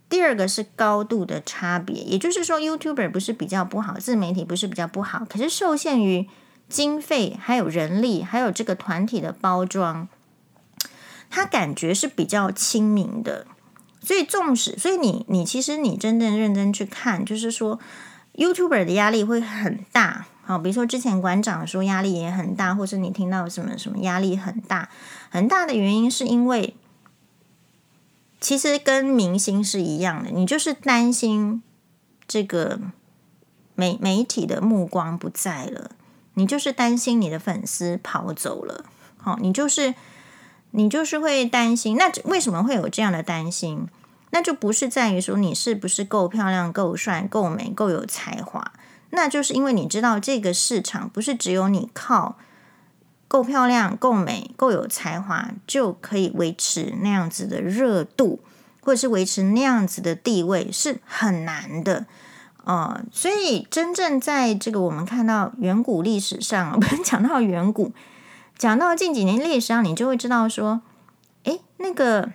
[0.10, 1.96] 第二个是高度的差别。
[2.04, 6.28] 也就是说，YouTuber 不是比较不好，自媒体不是比较不好，可是受限于
[6.68, 10.10] 经费、还有人力、还有这个团体的包装，
[11.30, 13.48] 他感觉是比较亲民的。
[14.08, 17.78] 所以重视，所以你你其实你真正认真去看，就是说
[18.36, 20.28] ，YouTuber 的压力会很大。
[20.46, 24.88] 好，比如说之前馆长说压力也很大，或是你听到什么什么压力很大，
[25.30, 26.74] 很大的原因是因为，
[28.39, 31.62] 其实跟明星是一样的，你就是担心
[32.26, 32.80] 这个
[33.76, 35.91] 媒媒体的目光不在了，
[36.36, 38.86] 你就是担心你的粉丝跑走了。
[39.17, 39.96] 好，你就是。
[40.72, 43.88] 你就是会担心，那为什么会有这样的担心？
[44.32, 48.74] 那就不是在于说你是不是够漂亮、够帅、够美、够有才华，
[49.12, 52.38] 那就是因为你知道这个市场不是只有你靠
[53.28, 58.40] 够漂亮、够美、够有才华就可以维持那样子的热度，
[58.82, 62.06] 或者是维持那样子的地位，是很难的。
[62.66, 67.94] 呃，所以真正在这个我们看到远古历史上， 不是讲到远古。
[68.58, 70.82] 讲到近几年历史上，你就会知道说，
[71.44, 72.32] 诶，那个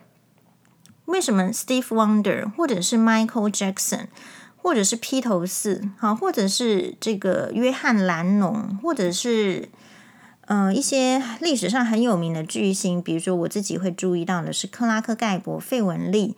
[1.13, 4.07] 为什么 Steve Wonder 或者是 Michael Jackson，
[4.57, 9.69] 或者是披头四，好，或者是这个约翰兰农，或者是
[10.47, 16.35] 呃一些历史上很有名的巨星，比如说我自己会注意到的是克拉克盖博、费雯丽、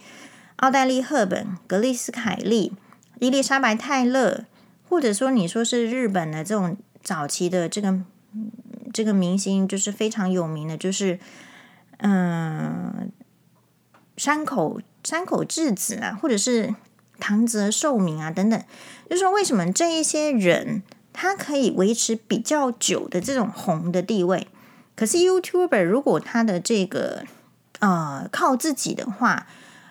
[0.57, 2.73] 奥黛丽赫本、格丽斯凯利、
[3.21, 4.45] 伊丽莎白泰勒，
[4.89, 8.01] 或者说你说是日本的这种早期的这个。
[8.93, 11.19] 这个明星就是非常有名的，就是
[11.99, 13.11] 嗯，
[14.17, 16.75] 山口山口智子啊，或者是
[17.19, 18.63] 唐泽寿明啊等等。
[19.09, 24.49] 就是说，为什么这一些人他可以维持比较久的这种红的地位？
[24.97, 27.25] 可是 YouTuber 如果他的这个
[27.81, 29.47] 呃靠自己的话，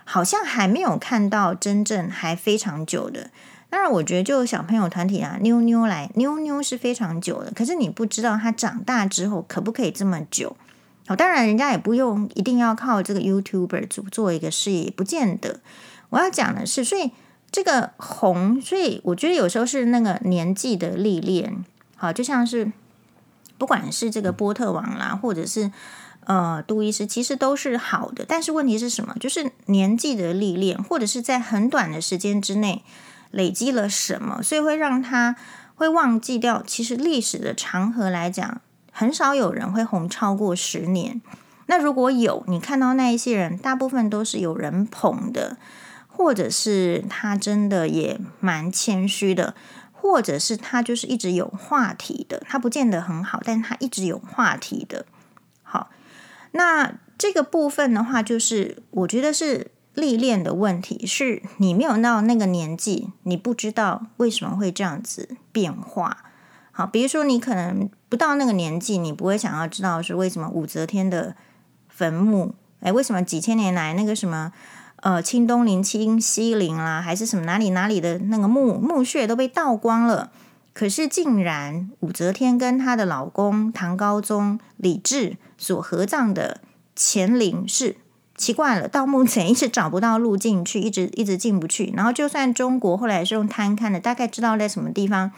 [0.05, 3.29] 好像还没有看到真正还非常久的。
[3.69, 7.51] 当然，我觉得就小朋友团体啊，妞妞来妞妞是非常久的。
[7.51, 10.55] 可是你不知道他长大之后可不可以这么久。
[11.07, 15.59] 好，当然人家也不用一定要靠这个 YouTuber 做做一个事业，不见得。
[16.09, 17.11] 我要讲的是，所以
[17.51, 21.65] 这个红，所以我觉得有时候是那个年纪的历练。
[21.95, 22.71] 好，就像是
[23.57, 25.71] 不管是这个波特王啦，或者是
[26.25, 28.25] 呃杜医师，其实都是好的。
[28.27, 29.15] 但是问题是什么？
[29.19, 32.83] 就是年纪的历练，或者是在很短的时间之内。
[33.31, 35.35] 累积了什么，所以会让他
[35.73, 36.61] 会忘记掉。
[36.61, 38.61] 其实历史的长河来讲，
[38.93, 41.21] 很少有人会红超过十年。
[41.65, 45.57] 那如果有，你看到那一些人，大部分都是有人捧的，
[46.07, 49.53] 或者是他真的也蛮谦虚的，
[49.91, 52.41] 或者是他就是一直有话题的。
[52.47, 55.05] 他不见得很好，但他一直有话题的。
[55.63, 55.89] 好，
[56.51, 59.71] 那这个部分的话，就是我觉得是。
[59.95, 66.32] 历练的问题是你没有到那个年纪，你不知道为什么会这样子变化。
[66.75, 71.35] 好，比如说你可能不到那个年纪，你不会想要知道是为什么武则天的
[71.87, 74.51] 坟墓，诶，为什么几千年来那个什么
[75.01, 80.31] 呃清东陵、清西陵啦，还是什么哪里哪里的那个墓墓穴都被盗光了，
[80.73, 86.61] 可是竟然武则天跟她的老公唐高宗李治所合葬的
[86.95, 87.97] 乾陵是
[88.35, 91.93] 奇怪了，到目前一直找不到路进去，一直一直进不去。
[91.95, 95.31] 然后就算中国后来是用探看的，大概知道在什么地方。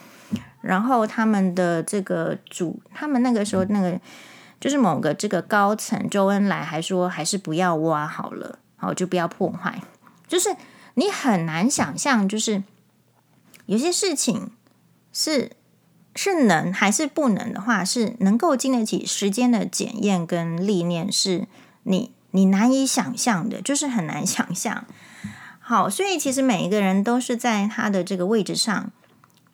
[0.65, 3.99] 然后他们的这个主，他们那个时候那个
[4.60, 9.82] 就是某个这个高层周恩来还说，还是不要挖好了，好就不要破坏。
[10.28, 10.56] 就是
[10.95, 12.63] 你很难想象，就是
[13.65, 14.51] 有些事情
[15.13, 15.51] 是。
[16.17, 21.45] 是能还是不能的话，是能够经得起时间的检验跟历练，是
[21.84, 24.86] 你你难以想象的，就是很难想象。
[25.60, 28.93] 好，所以其实每一个人都是在他的这个位置上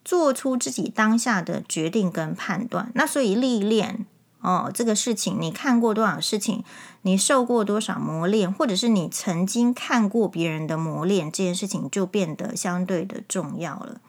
[0.03, 2.91] 做出自己当下的决定跟判断。
[2.95, 4.05] 那所以历练
[4.39, 6.63] 哦，这个事情你看过多少事情，
[7.03, 14.01] 你受过多少磨练，或者是你曾经看过别人的磨练，这件事情就变得相对的重要了。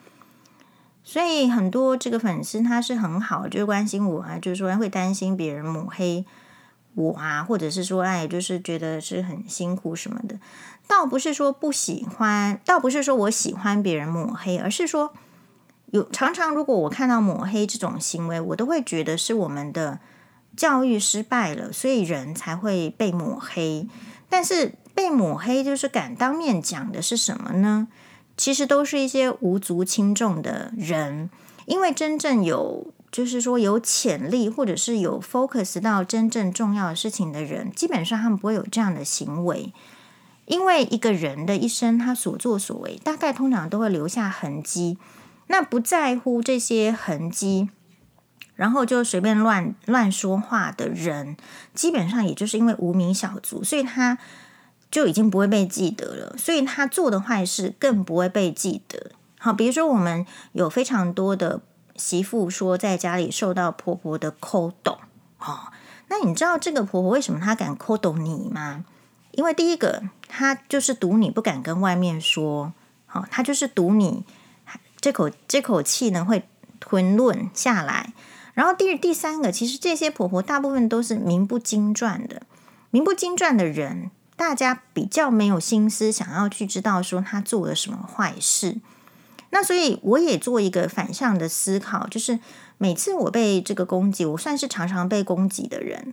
[1.05, 6.25] 所以很多这个粉丝他是很好，就是关心我啊，就是说会担心别人抹黑
[6.95, 10.39] 我啊，或者是说哎，就是觉得是很辛苦什么的。
[10.87, 15.13] 倒不是说不喜欢，倒不是说我喜欢别人抹黑，而是说
[15.93, 20.01] 有常常如果我看到抹黑这种行为，我都会觉得是我们的
[20.57, 23.87] 教育失败了，所以人才会被抹黑。
[24.31, 27.89] 但是被抹黑就是敢当面讲的是什么呢？
[28.39, 31.29] 其实都是一些无足轻重的人，
[31.67, 39.75] 因为真正有，就是说有潜力，或者是有 focus 到真正重要的事情的人，基本上他们不会有这样的行为。
[40.47, 44.97] 因为一个人的一生，他所作所为，大概通常都会留下痕迹。
[45.47, 47.71] 那不在乎这些痕迹，
[48.55, 51.37] 然后就随便乱乱说话的人，
[51.75, 54.19] 基本上也就是因为无名小卒，所以他。
[54.93, 59.13] 就已经不会被记得了，所以他做的坏事更不会被记得。
[59.39, 61.63] 好，比如说我们有非常多的
[61.97, 64.99] 媳妇说在家里受到婆婆的抠懂，
[65.39, 65.73] 哦，
[66.09, 68.85] 那你知道这个婆婆为什么她敢抠懂你吗？
[69.31, 72.75] 因为第一个，她就是赌你不敢跟外面说，
[73.07, 74.27] 好，她就是赌你
[75.03, 76.49] 这口这口气呢会
[76.81, 78.15] 吞论下来。
[78.55, 82.43] 然后第第三个，其实这些婆婆大部分都是名不经传的，
[82.91, 84.11] 名不经传的人。
[84.35, 88.79] 大家比较没有心思想要去知道说她做了什么坏事，
[89.51, 92.41] 那所以我也做一个反向的思考，就是
[92.79, 96.13] 每次我被这个攻击，我算是常常被攻击的人。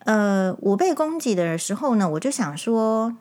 [0.00, 3.14] 呃，我被攻击的时候呢，我就想说，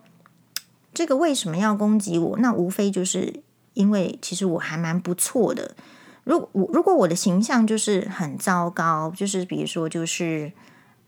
[0.94, 2.38] 这个为什么要攻击我？
[2.38, 3.42] 那无非就是
[3.80, 5.76] 因为其实我还蛮不错的。
[6.24, 10.52] 如果如果我的形象就是很糟糕，就是比如说就是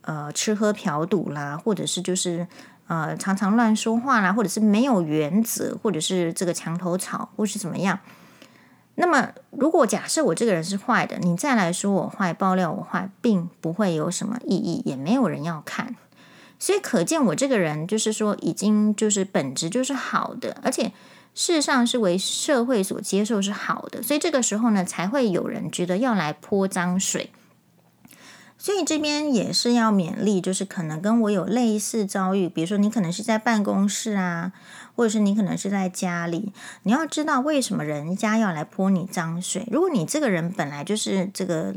[0.01, 2.47] 呃吃喝嫖赌啦，或者是就是。
[2.87, 7.97] 呃，常常乱说话啦，或者是没有原则，或者是这个墙头草，或是怎么样。
[8.95, 15.95] 那么，如果假设我这个人是坏的，你再来说我坏，爆料我坏，并不会有什么意义，也没有人要看。
[16.59, 20.91] 所以，可见我这个人就是说，已经就是本质就是好的，而且
[21.33, 24.01] 事实上是为社会所接受是好的。
[24.01, 27.31] 所以这个时候呢，才会有人觉得要来泼脏水。
[28.57, 34.51] 所以这边也是要勉励，就是可能跟我有类似遭遇，比如说你可能是在办公室啊，
[34.95, 39.67] 或者是你可能是在家里，你要知道为什么人家要来泼你脏水。
[39.71, 41.73] 如果你这个人本来就是这个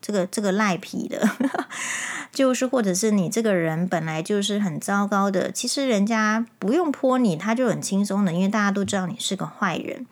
[0.00, 1.28] 这个这个赖皮的，
[2.32, 10.06] 就是或者是你这个人本来就是很糟糕的，其实人家不用泼你，他就很轻松的，因为大家都知道你是个坏人。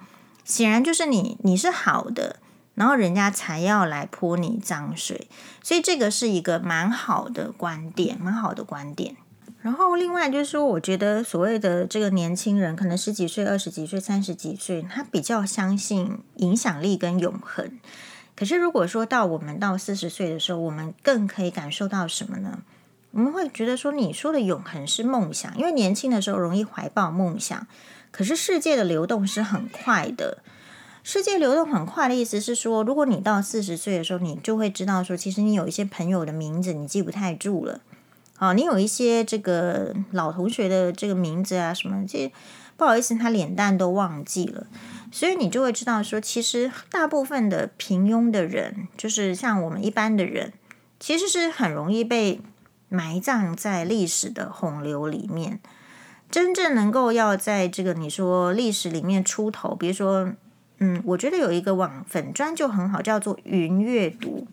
[0.45, 2.37] 显然就是你你是好的。
[2.75, 5.29] 然后人家才要来泼你脏水，
[5.63, 9.15] 所以这个是一个蛮好的观点，蛮好的观点。
[9.63, 17.79] 然后另外就是说，我觉得所谓的这个年轻人，可能十几岁、二十几岁、三十几岁，他比较相信影响力跟永恒。
[18.37, 22.61] 可是如果说到我们到四十岁的时候，我们更可以感受到什么呢？
[23.13, 27.67] 我们会觉得说，你说的永恒是梦想，因为年轻的时候容易怀抱梦想，
[28.11, 30.39] 可是世界的流动是很快的。
[31.05, 37.81] 世界流动很快的意思是说，如果你到四十岁的时候，你就会知道说，其实你有一些朋友的名字你记不太住了，
[38.39, 42.33] 哦，你有一些这个老同学的这个名字啊什么，这
[42.77, 44.67] 不好意思，他脸蛋都忘记了，
[45.15, 50.53] 所以你就会知道说，其实大部分的平庸的人，就是像我们一般的人，
[50.99, 52.41] 其实是很容易被
[52.89, 55.61] 埋葬在历史的洪流里面。
[56.33, 60.33] 真正能够要在这个你说历史里面出头，比如说。
[60.79, 64.45] 嗯，我觉得有一个网粉专就很好，叫做云阅读。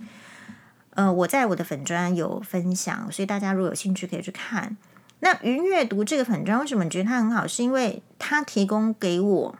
[0.91, 4.77] 呃，我在我的粉专有分享，所以大家如果有兴趣可以去看。
[5.21, 7.47] 那云阅读这个粉专为什么觉得它很好？
[7.47, 9.55] 是因为它提供给我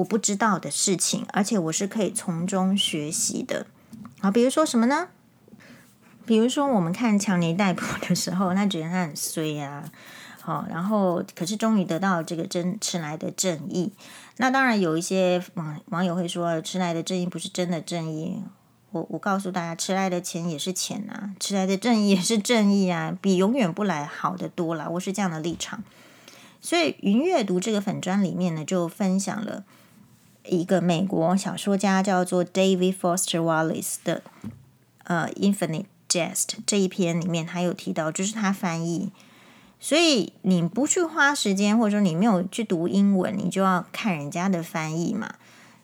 [0.00, 3.66] 我不知道的事情，而且我是可以从中学习的。
[4.20, 5.08] 好，比如说什么呢？
[6.24, 9.84] 比如说我们看强尼戴普的时候，那觉得他很衰啊。
[10.40, 13.92] 好，然后可是终于得到这个真迟来的正义。
[14.38, 18.42] 那当然有一些网网友会说，迟来的正义不是真的正义。
[18.92, 24.88] 我我告诉大家，迟来的钱也是钱啊，迟来的正义也是正义啊，比永远不来好得多了。
[24.92, 25.84] 我是这样的立场。
[26.62, 29.64] 所以云阅读这个粉专里面呢，就分享了
[30.44, 34.22] 一个美国小说家叫做 David Foster Wallace 的
[35.04, 39.10] 呃《Infinite Jest》这一篇里面，他有提到，就是他翻译。
[39.78, 45.34] 所以你不去花时间，或者说你没有去读英文，你就要看人家的翻译嘛。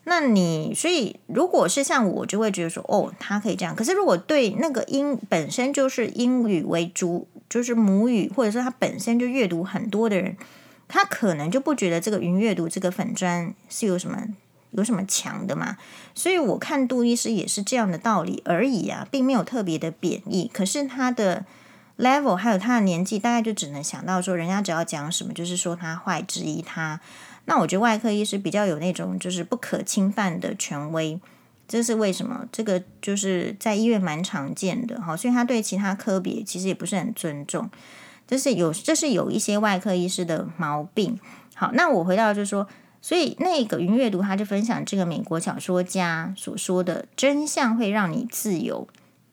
[0.03, 3.75] 那你所以如果是像我，就会觉得说，哦，他可以这样。
[3.75, 10.37] 可是如果对那个英本身就是英语为主，就是母语，或者说他本身就阅读很多的人，
[10.87, 14.23] 他可能就不觉得这个云阅读这个粉专是有什么
[14.71, 15.77] 有什么强的嘛。
[16.13, 20.49] 所以我看杜医师也是这样的道理而已啊，并没有特别的贬义。
[20.53, 21.45] 可是他的。
[21.99, 27.01] level 还有他的年纪，大概就只能想到说，人家只要讲什么，就是说他坏，质疑他。
[27.45, 31.19] 那我觉得外科医师比较有那种就是不可侵犯的权威，
[31.67, 32.45] 这是为什么？
[32.51, 37.67] 这个就是在医院蛮常见的哈，所以他对其他科别其实也不是很尊重，
[38.27, 41.19] 这是有这是有一些外科医师的毛病。
[41.55, 42.67] 好，那我回到就是说，
[43.01, 48.87] 所以那个云阅读他就分享这个美国小说家所说的真相会让你自由，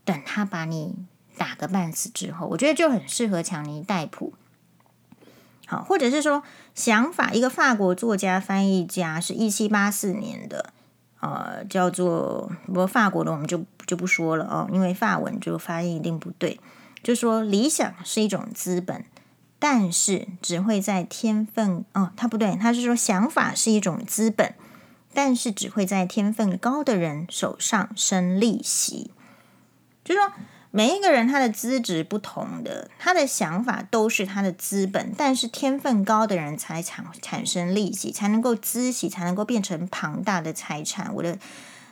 [0.04, 1.06] 等他把你。
[1.36, 4.34] 打个半死之后，我觉得就很适合强尼戴普。
[5.66, 6.44] 好，或者是说
[6.76, 10.72] 想法，一个法国作家、翻译家，是一七八四年的，
[11.18, 16.60] 呃，叫做不法国的我们就就不说了哦，因为法文就发音一定不对。
[17.02, 19.04] 就说理想是一种资本，
[19.64, 24.52] 但是只会在天分哦，他不对，他是说想法是一种资本，
[25.14, 29.10] 但是只会在天分高的人手上生利息，
[30.04, 30.30] 就是说。
[30.76, 41.14] 每一个人他的资质不同的，他的想法都是他的资本，但是天分高的人才产产生利息，才能够孳息，才能够变成庞大的财产。
[41.14, 41.38] 我的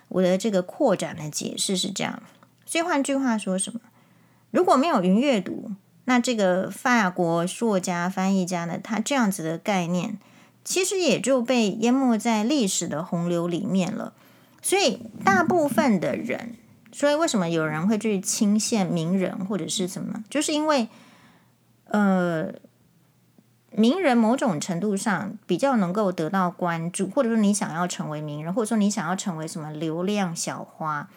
[0.08, 2.20] 我的这个扩展的解释是这样，
[2.66, 3.78] 所以换句话说什么？
[4.50, 5.70] 如果没有云阅读，
[6.12, 10.18] 那这个法国作家翻译家呢，他这样子的概念，
[10.62, 14.12] 其实也就被淹没在历史的洪流里面了。
[14.60, 16.56] 所以大部分的人。
[16.94, 20.22] 所以，为什么有人会去钦羡名人或者是什么？
[20.28, 20.88] 就是因为，
[21.86, 22.52] 呃，
[23.70, 31.08] 名人某种程度上比较能够得到关注，或者说你想要成为名人，或者说你想要成为什么流量小花，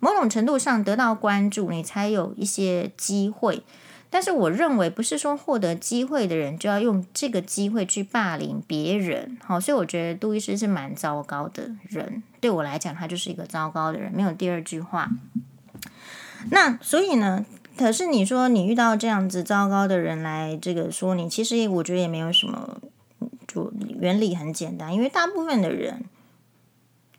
[0.00, 3.62] 某种程度上得到关注，你才有一些机会。
[4.12, 15.08] 但是我认为不是说获得机会的人就要用这个机会去霸凌别人，好，所以我觉得杜医师是蛮糟糕的人，对我来讲他就是一个糟糕的人，没有第二句话。
[16.50, 17.46] 那所以呢，
[17.76, 22.80] 可是你说你遇到这样子糟糕的人来这个说你，其实我觉得也没有什么，
[23.46, 26.04] 就原理很简单，因为大部分的人，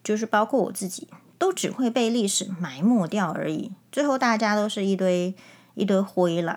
[0.03, 5.33] 就是包括我自己，都只会被历史埋没掉而已，最后大家都是一堆。
[5.81, 6.55] 一堆灰啦，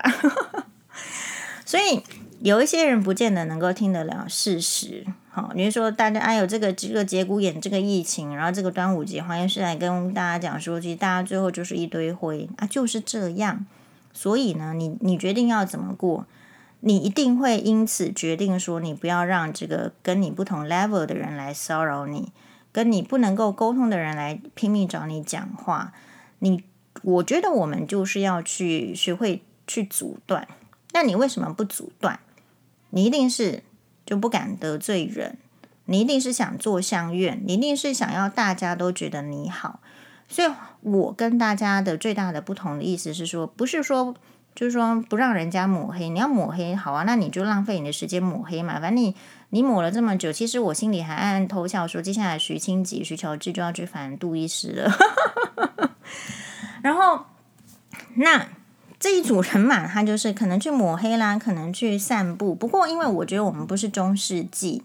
[1.65, 2.03] 所以
[2.41, 5.03] 有一些人不见得能够听得了事实。
[5.31, 13.65] 好，你说大家哎有这个这个节骨眼这个疫情，然后这个端午节，黄医师来跟大家讲说，其实大家最后就是一堆灰啊，就是这样。
[14.13, 16.27] 所以呢，你你决定要怎么过，
[16.81, 22.31] 你一定会因此决定说，你不要让这个跟你不同 level 的人来骚扰你，
[22.71, 25.93] 跟你不能够沟通的人来拼命找你讲话，
[26.37, 26.63] 你。
[27.05, 30.47] 我觉得我们就是要去学会去阻断。
[30.91, 32.19] 那你为什么不阻断？
[32.89, 33.61] 你一定是
[34.05, 35.37] 就不敢得罪人，
[35.85, 39.81] 你一定是想做相愿，你一定是想要大家都觉得你好。
[40.27, 40.51] 所以，
[40.81, 44.15] 我跟大家的最大的不同的意思是说，不是说
[44.55, 46.09] 就是说不让人家抹黑。
[46.09, 48.79] 你要抹黑好啊，那你就浪费你的时间抹黑嘛。
[48.79, 49.15] 反正你
[49.49, 54.91] 你抹了这么久，其实我心里还暗暗偷笑说，接下来徐清吉、徐乔治就要去反杜医师了。
[56.85, 57.25] 然后，
[58.13, 58.47] 那
[58.99, 62.53] 这一组人马，他就是可能去抹黑啦，可能去散步。
[62.53, 64.83] 不过，因为我觉得我们不是中世纪，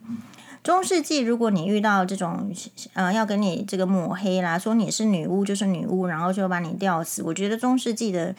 [0.65, 2.51] 中世纪如果你遇到这种
[2.95, 8.35] 呃要跟你这个抹黑啦，说你是女巫就是女巫，然后就把你吊死，我觉得中世纪的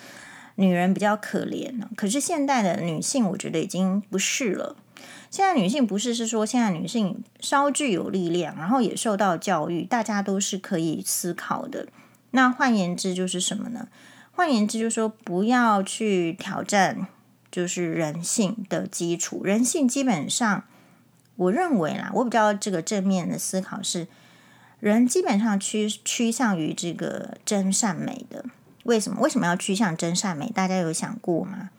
[0.55, 1.87] 女人比较可怜了。
[1.95, 4.75] 可是现代的女性，我觉得已经不是了。
[5.29, 11.85] 现在女性不是是说现在女性稍具有力量，然后也受到教育，大家都是可以思考的。
[12.31, 13.87] 那换言之就是什么呢？
[14.31, 17.07] 换言之就是说，不要去挑战，
[17.51, 19.43] 就是人性的基础。
[19.43, 20.63] 人性基本上，
[21.35, 24.07] 我认为啦，我比较这个正面的思考是，
[24.79, 28.45] 人基本上趋趋向于这个真善美的。
[28.83, 29.21] 为什么？
[29.21, 30.49] 为什么要趋向真善美？
[30.49, 31.69] 大家有想过吗？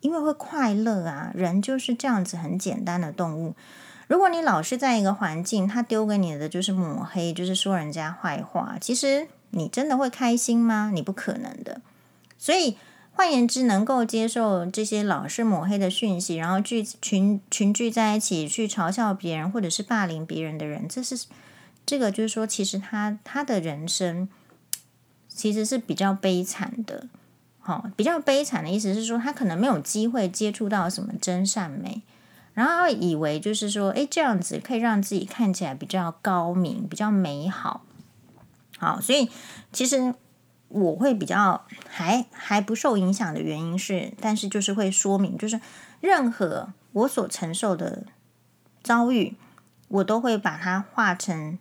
[0.00, 3.54] 因为会快乐啊，人就是这样子很简单的动物。
[4.06, 10.90] 如果你老是在一个环境，他丢给你的就是抹黑，就是说人家坏话，其实你真的会开心吗？
[10.92, 11.80] 你不可能的。
[12.38, 12.76] 所以
[13.12, 21.26] 换言之，能够接受这些老是抹黑的讯息，然后聚群群聚在一起去嘲笑别人或者是霸凌别人的人，这是
[21.84, 24.28] 这个就是说，其实他他的人生
[25.28, 27.08] 其实是比较悲惨的。
[27.58, 32.00] 好，比较悲惨的意思是说，他可能没有机会接触到什么真善美，
[32.54, 37.82] 然后会以为就是说，诶，这样子可以让自己看起来比较高明、比较美好。
[38.80, 39.28] 好，所以
[39.72, 40.14] 其实
[40.68, 45.60] 我会比较还还不受影响的原因是，但是就是会说明，就是
[46.00, 48.04] 任何我所承受的
[48.82, 49.36] 遭遇，
[49.88, 51.58] 我都会把它化成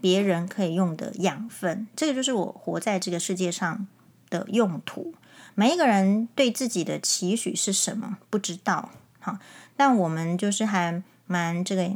[0.00, 1.86] 别人可以用的养分。
[1.94, 3.86] 这个就是我活在这个世界上
[4.30, 5.14] 的用途。
[5.54, 8.16] 每一个人对自己的期许是什么？
[8.30, 8.88] 不知道。
[9.20, 9.36] 好，
[9.76, 11.92] 但我们就是还蛮这个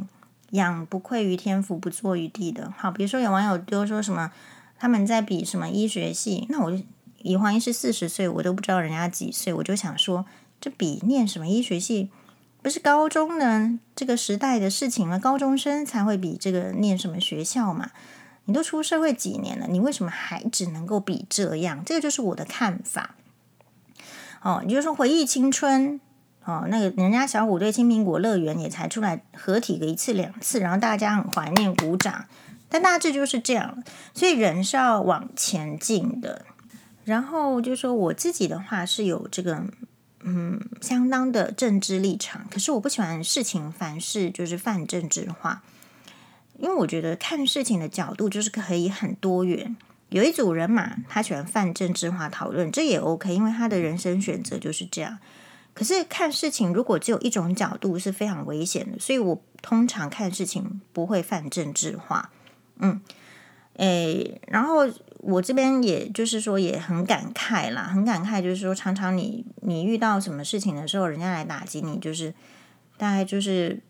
[0.51, 2.71] 养不愧于天，福不作于地的。
[2.77, 4.31] 好，比如说有网友就说什么
[4.77, 6.83] 他们在比什么医学系，那我就
[7.21, 10.25] 以黄医师四十岁，我都不知道人家几岁，我就想说，
[10.61, 12.09] 这比念什么医学系
[12.61, 15.19] 不是高中呢这个时代的事情了？
[15.19, 17.91] 高中生才会比这个念什么学校嘛？
[18.45, 21.83] 你都出社会几年了，你为什么还只能够比这样？
[21.85, 23.15] 这个就是我的看法。
[24.41, 25.99] 哦，你就说回忆青春
[26.45, 32.25] 哦，那个人家小虎队青苹果乐园也才出来合体个一次两次，然后大家很怀念鼓掌，
[32.69, 33.83] 但大致就是这样。
[34.13, 36.45] 所以人是要往前进的。
[37.05, 39.63] 然后就说我自己的话是有这个
[40.23, 45.63] 嗯相当的政治立场，可是我不喜欢事情凡事就是泛政治化，
[46.59, 49.77] 因为我觉得看事情的角度就是可以很多元。
[50.09, 55.17] 有一组人马，他喜欢泛政治化讨论，这也 OK，因为他的人生选择就是这样。
[55.73, 62.31] 可是看事情如果只有一种角度是非常危险的，所以我通常看事情不会泛政治化。
[62.79, 63.01] 嗯，
[63.77, 64.87] 诶，然后
[65.19, 72.33] 我这边也就是说也很感慨啦，很感慨，就是说常常你你遇到什么事情的时候，人家来打击你，就是
[72.97, 73.81] 大概就是。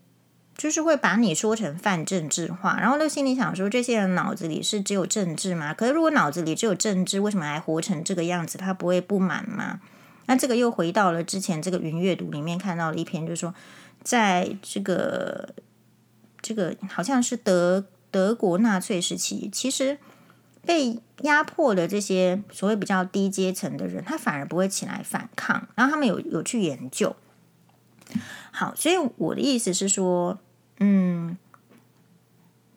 [0.58, 5.72] 就是会把你说成泛政治化，然后就心里想说，这些人脑子里是只有政治吗？
[5.72, 8.58] 可是如果脑子里只有政治，为什么还活成这个样子？
[8.58, 9.80] 他不会不满吗？
[10.26, 13.54] 那这个又回到了之前这个云阅读里面看到了一篇，就是说，
[14.02, 15.50] 在这个
[16.42, 19.98] 这个好像是德德国纳粹时期，其实
[20.66, 25.68] 被压迫的这些所谓比较低阶层的人，他反而不会起来反抗。
[25.76, 27.16] 然后他们有有去研究。
[28.52, 30.40] 好，所以我的意思是说。
[30.80, 31.36] 嗯，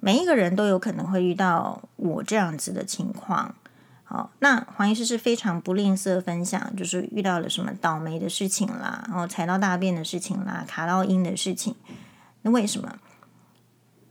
[0.00, 3.54] 每一个人都有可能会遇到我这样子的情况。
[4.04, 11.74] 好，那黄医师是非常不吝啬分享，就是遇到了什么倒霉的事情啦，然后踩到大便的事情啦，卡到阴的事情。
[12.40, 12.96] 那为什么？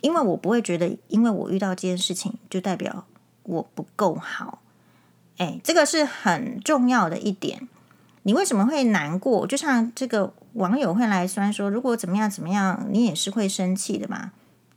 [0.01, 3.05] 因为我不会觉得，因为我遇到这件事情，就代表
[3.43, 4.61] 我不够好。
[5.37, 7.67] 哎，这个是很重要的一点。
[8.23, 9.47] 你为什么会难过？
[9.47, 14.31] 就像这个网友会来酸说，如果怎么样怎么样，你也是会生气的嘛？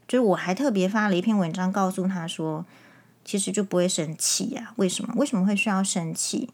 [0.07, 2.65] 就是我还特别发了一篇文章，告诉他说，
[3.25, 4.73] 其实就不会生气呀。
[4.77, 5.13] 为什么？
[5.17, 6.51] 为什么会需要生气？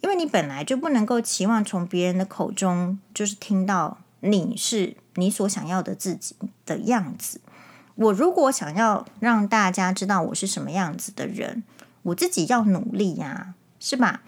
[0.00, 6.36] 因为你本来就不能够期望从别人的口中，就是听到你是你所想要的自己
[6.66, 7.40] 的样子。
[7.98, 11.64] 我如果想要让大家知道我是什么样子的人，
[12.02, 14.22] 我自己要努力呀，是吧？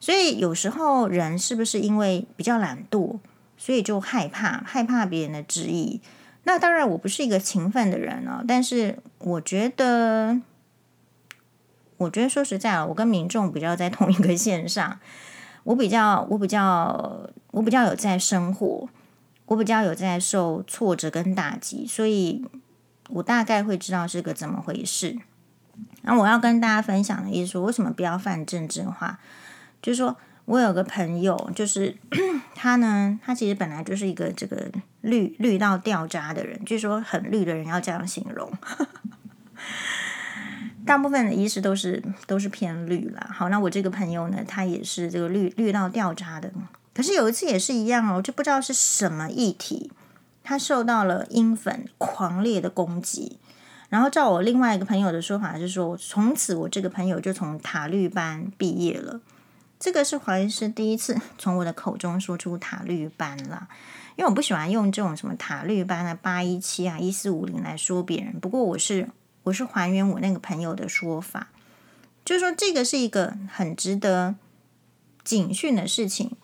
[0.00, 3.18] 所以有时候人是不是因为比较懒惰，
[3.58, 6.00] 所以就害怕害怕别人的质疑？
[6.44, 10.40] 那当然，我不是一个勤奋的人哦，但是我觉得，
[11.98, 14.98] 我觉得说实在了，我跟民众比较在同一个线上，
[15.64, 18.88] 我比较我比较我比较有在生活，
[19.44, 22.42] 我比较有在受挫折跟打击，所以
[23.12, 25.18] 我大概会知道是个怎么回事。
[26.02, 29.18] 然后我要跟大家分享的意思说，为什么不要犯政治化？
[29.80, 31.96] 就是说我有个朋友，就是
[32.54, 38.50] 他呢，他其实本来就是一个这个绿绿到掉渣的人，据说很绿的人要这样形容。
[40.86, 43.30] 大部分的医师都是都是偏绿啦。
[43.32, 46.50] 好，那我这个朋友呢，他也是这个绿绿到掉渣的。
[46.92, 49.92] 可是有一次也是一样哦，就不知道是什么议题，
[50.42, 53.38] 他受到了英粉狂烈的攻击。
[53.88, 59.20] 然后照我另外一个朋友的说法是说，从此我这个朋友就从塔绿班毕业了。
[59.80, 63.66] 这个是黄医师第一次 从我的口中说出塔绿班啦，
[64.16, 68.38] 因为我不喜欢用这种什么塔绿班啊八一七啊、一四五零来说别人。
[68.38, 69.08] 不过我是
[69.42, 71.48] 我是还原我那个朋友的说法，
[72.24, 74.36] 就是说这个是一个很值得
[75.24, 76.36] 警讯的事情。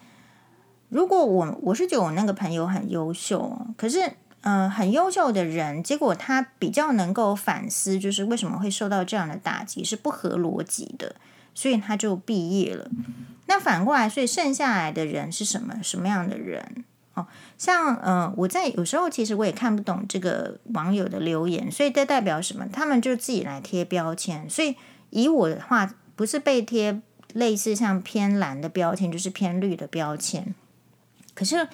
[0.88, 4.12] 如果我我是觉得我那个朋友很优秀，可是
[4.42, 11.16] 嗯、很优秀的人，结果他比较能够反思，就是为什么会受到这样的打击，是不合逻辑的，
[11.52, 12.88] 所以他就毕业了。
[13.46, 15.80] 那反过来，所以剩下来的人是什么？
[15.82, 16.84] 什么样的人？
[17.14, 17.26] 哦，
[17.58, 22.68] 像嗯、呃，我在有时候其实我也看不懂这个网友的留言，所以这代表什么？
[22.72, 24.48] 他们就自己来贴标签。
[24.48, 24.76] 所以
[25.10, 30.54] 以我的话，不是被贴类似像偏蓝的标签，就是偏绿的标签。
[31.36, 31.68] 可是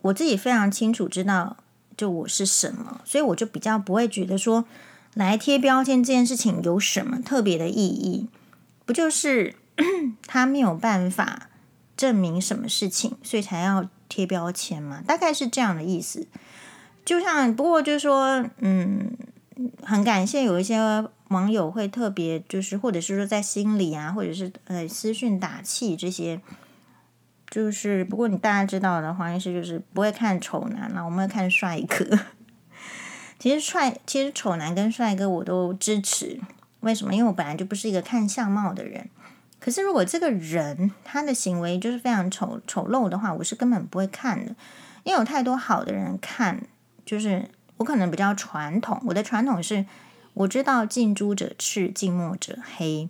[0.00, 1.58] 我自己非常清楚知道，
[1.94, 4.64] 就我是什么，所以我就比较不会觉得说
[5.12, 8.28] 来贴标签这件事情有什么特别的意义，
[8.86, 9.56] 不就是
[10.26, 11.50] 他没有办法
[11.96, 15.02] 证明什么事情，所以才要贴标签嘛？
[15.06, 16.26] 大概是这样的意思。
[17.04, 19.12] 就像不过就是说，嗯，
[19.82, 20.78] 很感谢有一些
[21.28, 26.40] 网友会特别就是，或者是说在心里啊，或者是呃私讯打气这些。
[27.50, 32.18] 就是，不过你大家知道的，黄医师就是不会看丑男了，我们会看帅哥。
[33.40, 36.38] 其实帅，其实丑男跟帅哥我都支持。
[36.80, 37.12] 为什么？
[37.12, 39.08] 因为我本来就不是一个看相貌的人。
[39.58, 44.54] 可是如果这个人他的行为就是非常丑丑陋的话，我是根本不会看的。
[45.02, 46.62] 因为有太多好的人看，
[47.04, 47.48] 就是
[47.78, 49.02] 我可能比较传统。
[49.06, 49.84] 我的传统是，
[50.34, 53.08] 我知道近朱者赤，近墨者黑。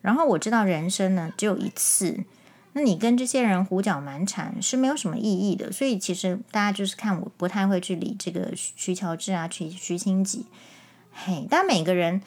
[0.00, 2.20] 然后我知道人生呢只有一次。
[2.76, 10.46] 那你跟这些人胡搅蛮缠是没有什么意义的，所以其实大家就是看我不太会去理这个徐乔治啊、徐徐清吉，
[11.12, 12.20] 嘿，但每个人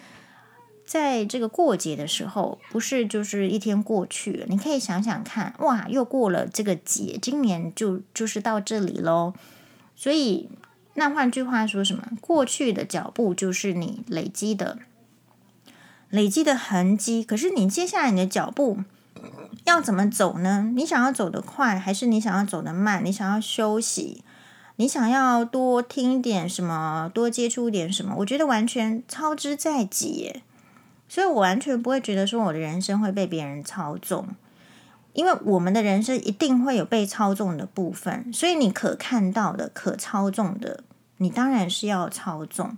[0.86, 9.34] 在这个过节的时候，不是就是一天过去了，你可以想想看，哇，又过了这个节，今年就就是到这里喽。
[9.98, 10.50] 所以
[10.94, 12.08] 那换句话说什么？
[12.22, 14.80] 过去的脚步就是你累积的
[16.10, 18.86] 累积的痕迹，可是你接下来你的脚步。
[19.66, 20.72] 要怎么走呢？
[20.76, 23.04] 你想要走得快，还是你想要走得慢？
[23.04, 24.24] 你想要休息，
[24.78, 28.16] 你想要多听一点什么，多接触一点什么？
[28.20, 30.42] 我觉得完全操之在己，
[31.10, 34.28] 所以我完全不会觉得说我的人生会被别人操纵，
[35.14, 40.84] 因为我们的人生一定会有被操纵的部分，所以你可看到的、可操纵的，
[41.18, 42.78] 你当然是要操纵。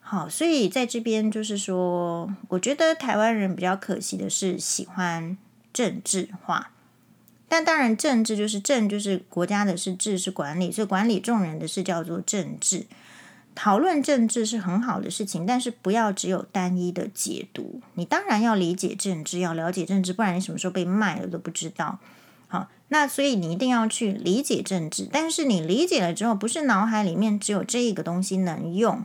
[0.00, 5.36] 好，所以在这边就是说，我觉得台湾人比较可惜的是喜欢。
[5.76, 6.70] 政治化，
[7.50, 12.86] 但当然，政治就是政，就是国家的是治是管理，所以管理众人的是叫做政治。
[13.54, 17.82] 讨论政治是很好的事情，但是不要只有单一的解读。
[17.92, 21.98] 你当然要理解政治，要了解政治，不然你什么时候被卖了都不知道。
[22.48, 29.04] 好，那所以你一定要去理解政治，但是你理解了之后，不是脑海里面只有这一个东西能用，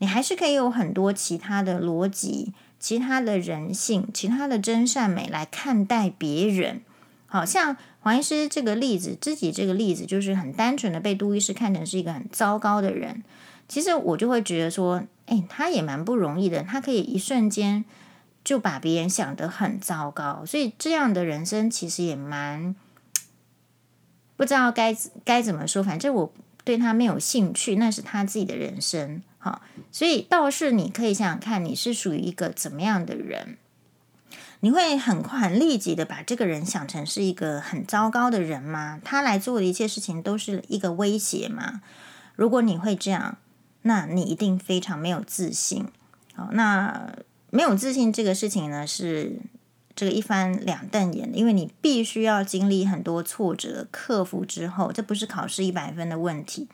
[0.00, 2.52] 你还是可以有很多其他的逻辑。
[2.84, 6.82] 其他的人性，其他的真善美来看待别人，
[7.24, 13.24] 好像黄医师这个例子，自己这个例子就是很单纯的被杜医师看成是一个很糟糕的人。
[13.66, 17.86] 其实我就会觉得说，哎，他也蛮不容易的，他可以一瞬间
[18.44, 22.76] 就把别人想得很糟糕，所以这样的人生其实也蛮
[24.36, 26.30] 不知道该该怎么说，反正我
[26.62, 29.22] 对他没有兴趣，那是他自己的人生。
[29.44, 29.60] 好，
[29.92, 33.58] 所以倒是你可以想想看，你是属于一个怎么样的人？
[34.60, 38.98] 你会很快很立即的把这个人想成是一个很糟糕的人吗？
[39.04, 41.82] 他来做的一切事情都是一个威胁吗？
[42.36, 43.36] 如果你会这样，
[43.82, 45.88] 那你一定非常没有自信。
[46.34, 47.12] 好，那
[47.50, 49.40] 没有自信这个事情呢，是
[49.94, 56.66] 这个一翻两瞪眼的，因为你必须要经历很多挫折，克服之后，这不是考试一百分的问题。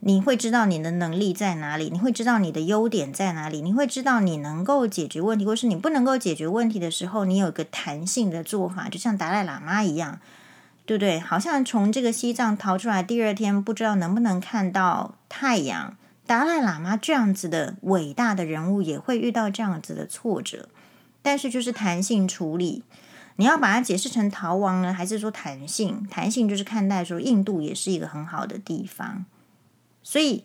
[0.00, 10.20] 你会知道你的能力在哪里，你会知道你的优点在哪里，你会知道你能够解决问题，或是你不能够解决问题的时候，你有一个弹性的做法，就像达赖喇嘛一样，
[10.86, 11.18] 对不对？
[11.18, 15.96] 好像从这个西藏逃出来，第二天不知道能不能看到太阳。
[16.26, 20.68] 达赖喇嘛这样子的伟大的人物也会遇到这样子的挫折，
[21.22, 22.84] 但是就是弹性处理。
[23.36, 26.06] 你要把它解释成逃亡呢，还是说弹性？
[26.10, 29.24] 弹性就是看待说印度也是一个很好的地方。
[30.10, 30.42] 所以，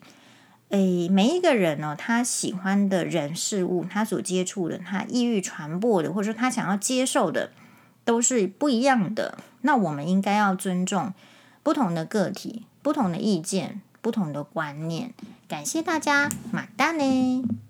[0.72, 7.53] 诶，每一个人呢，他喜欢的人事物，他所接触的，他意欲传播的，或者说他想要接受的，
[8.03, 9.38] 都是不一样的。
[9.61, 11.14] 那我们应该要尊重
[11.64, 15.14] 不同的个体、不同的意见、不同的观念。
[15.47, 17.62] 感谢大家，马丹呢。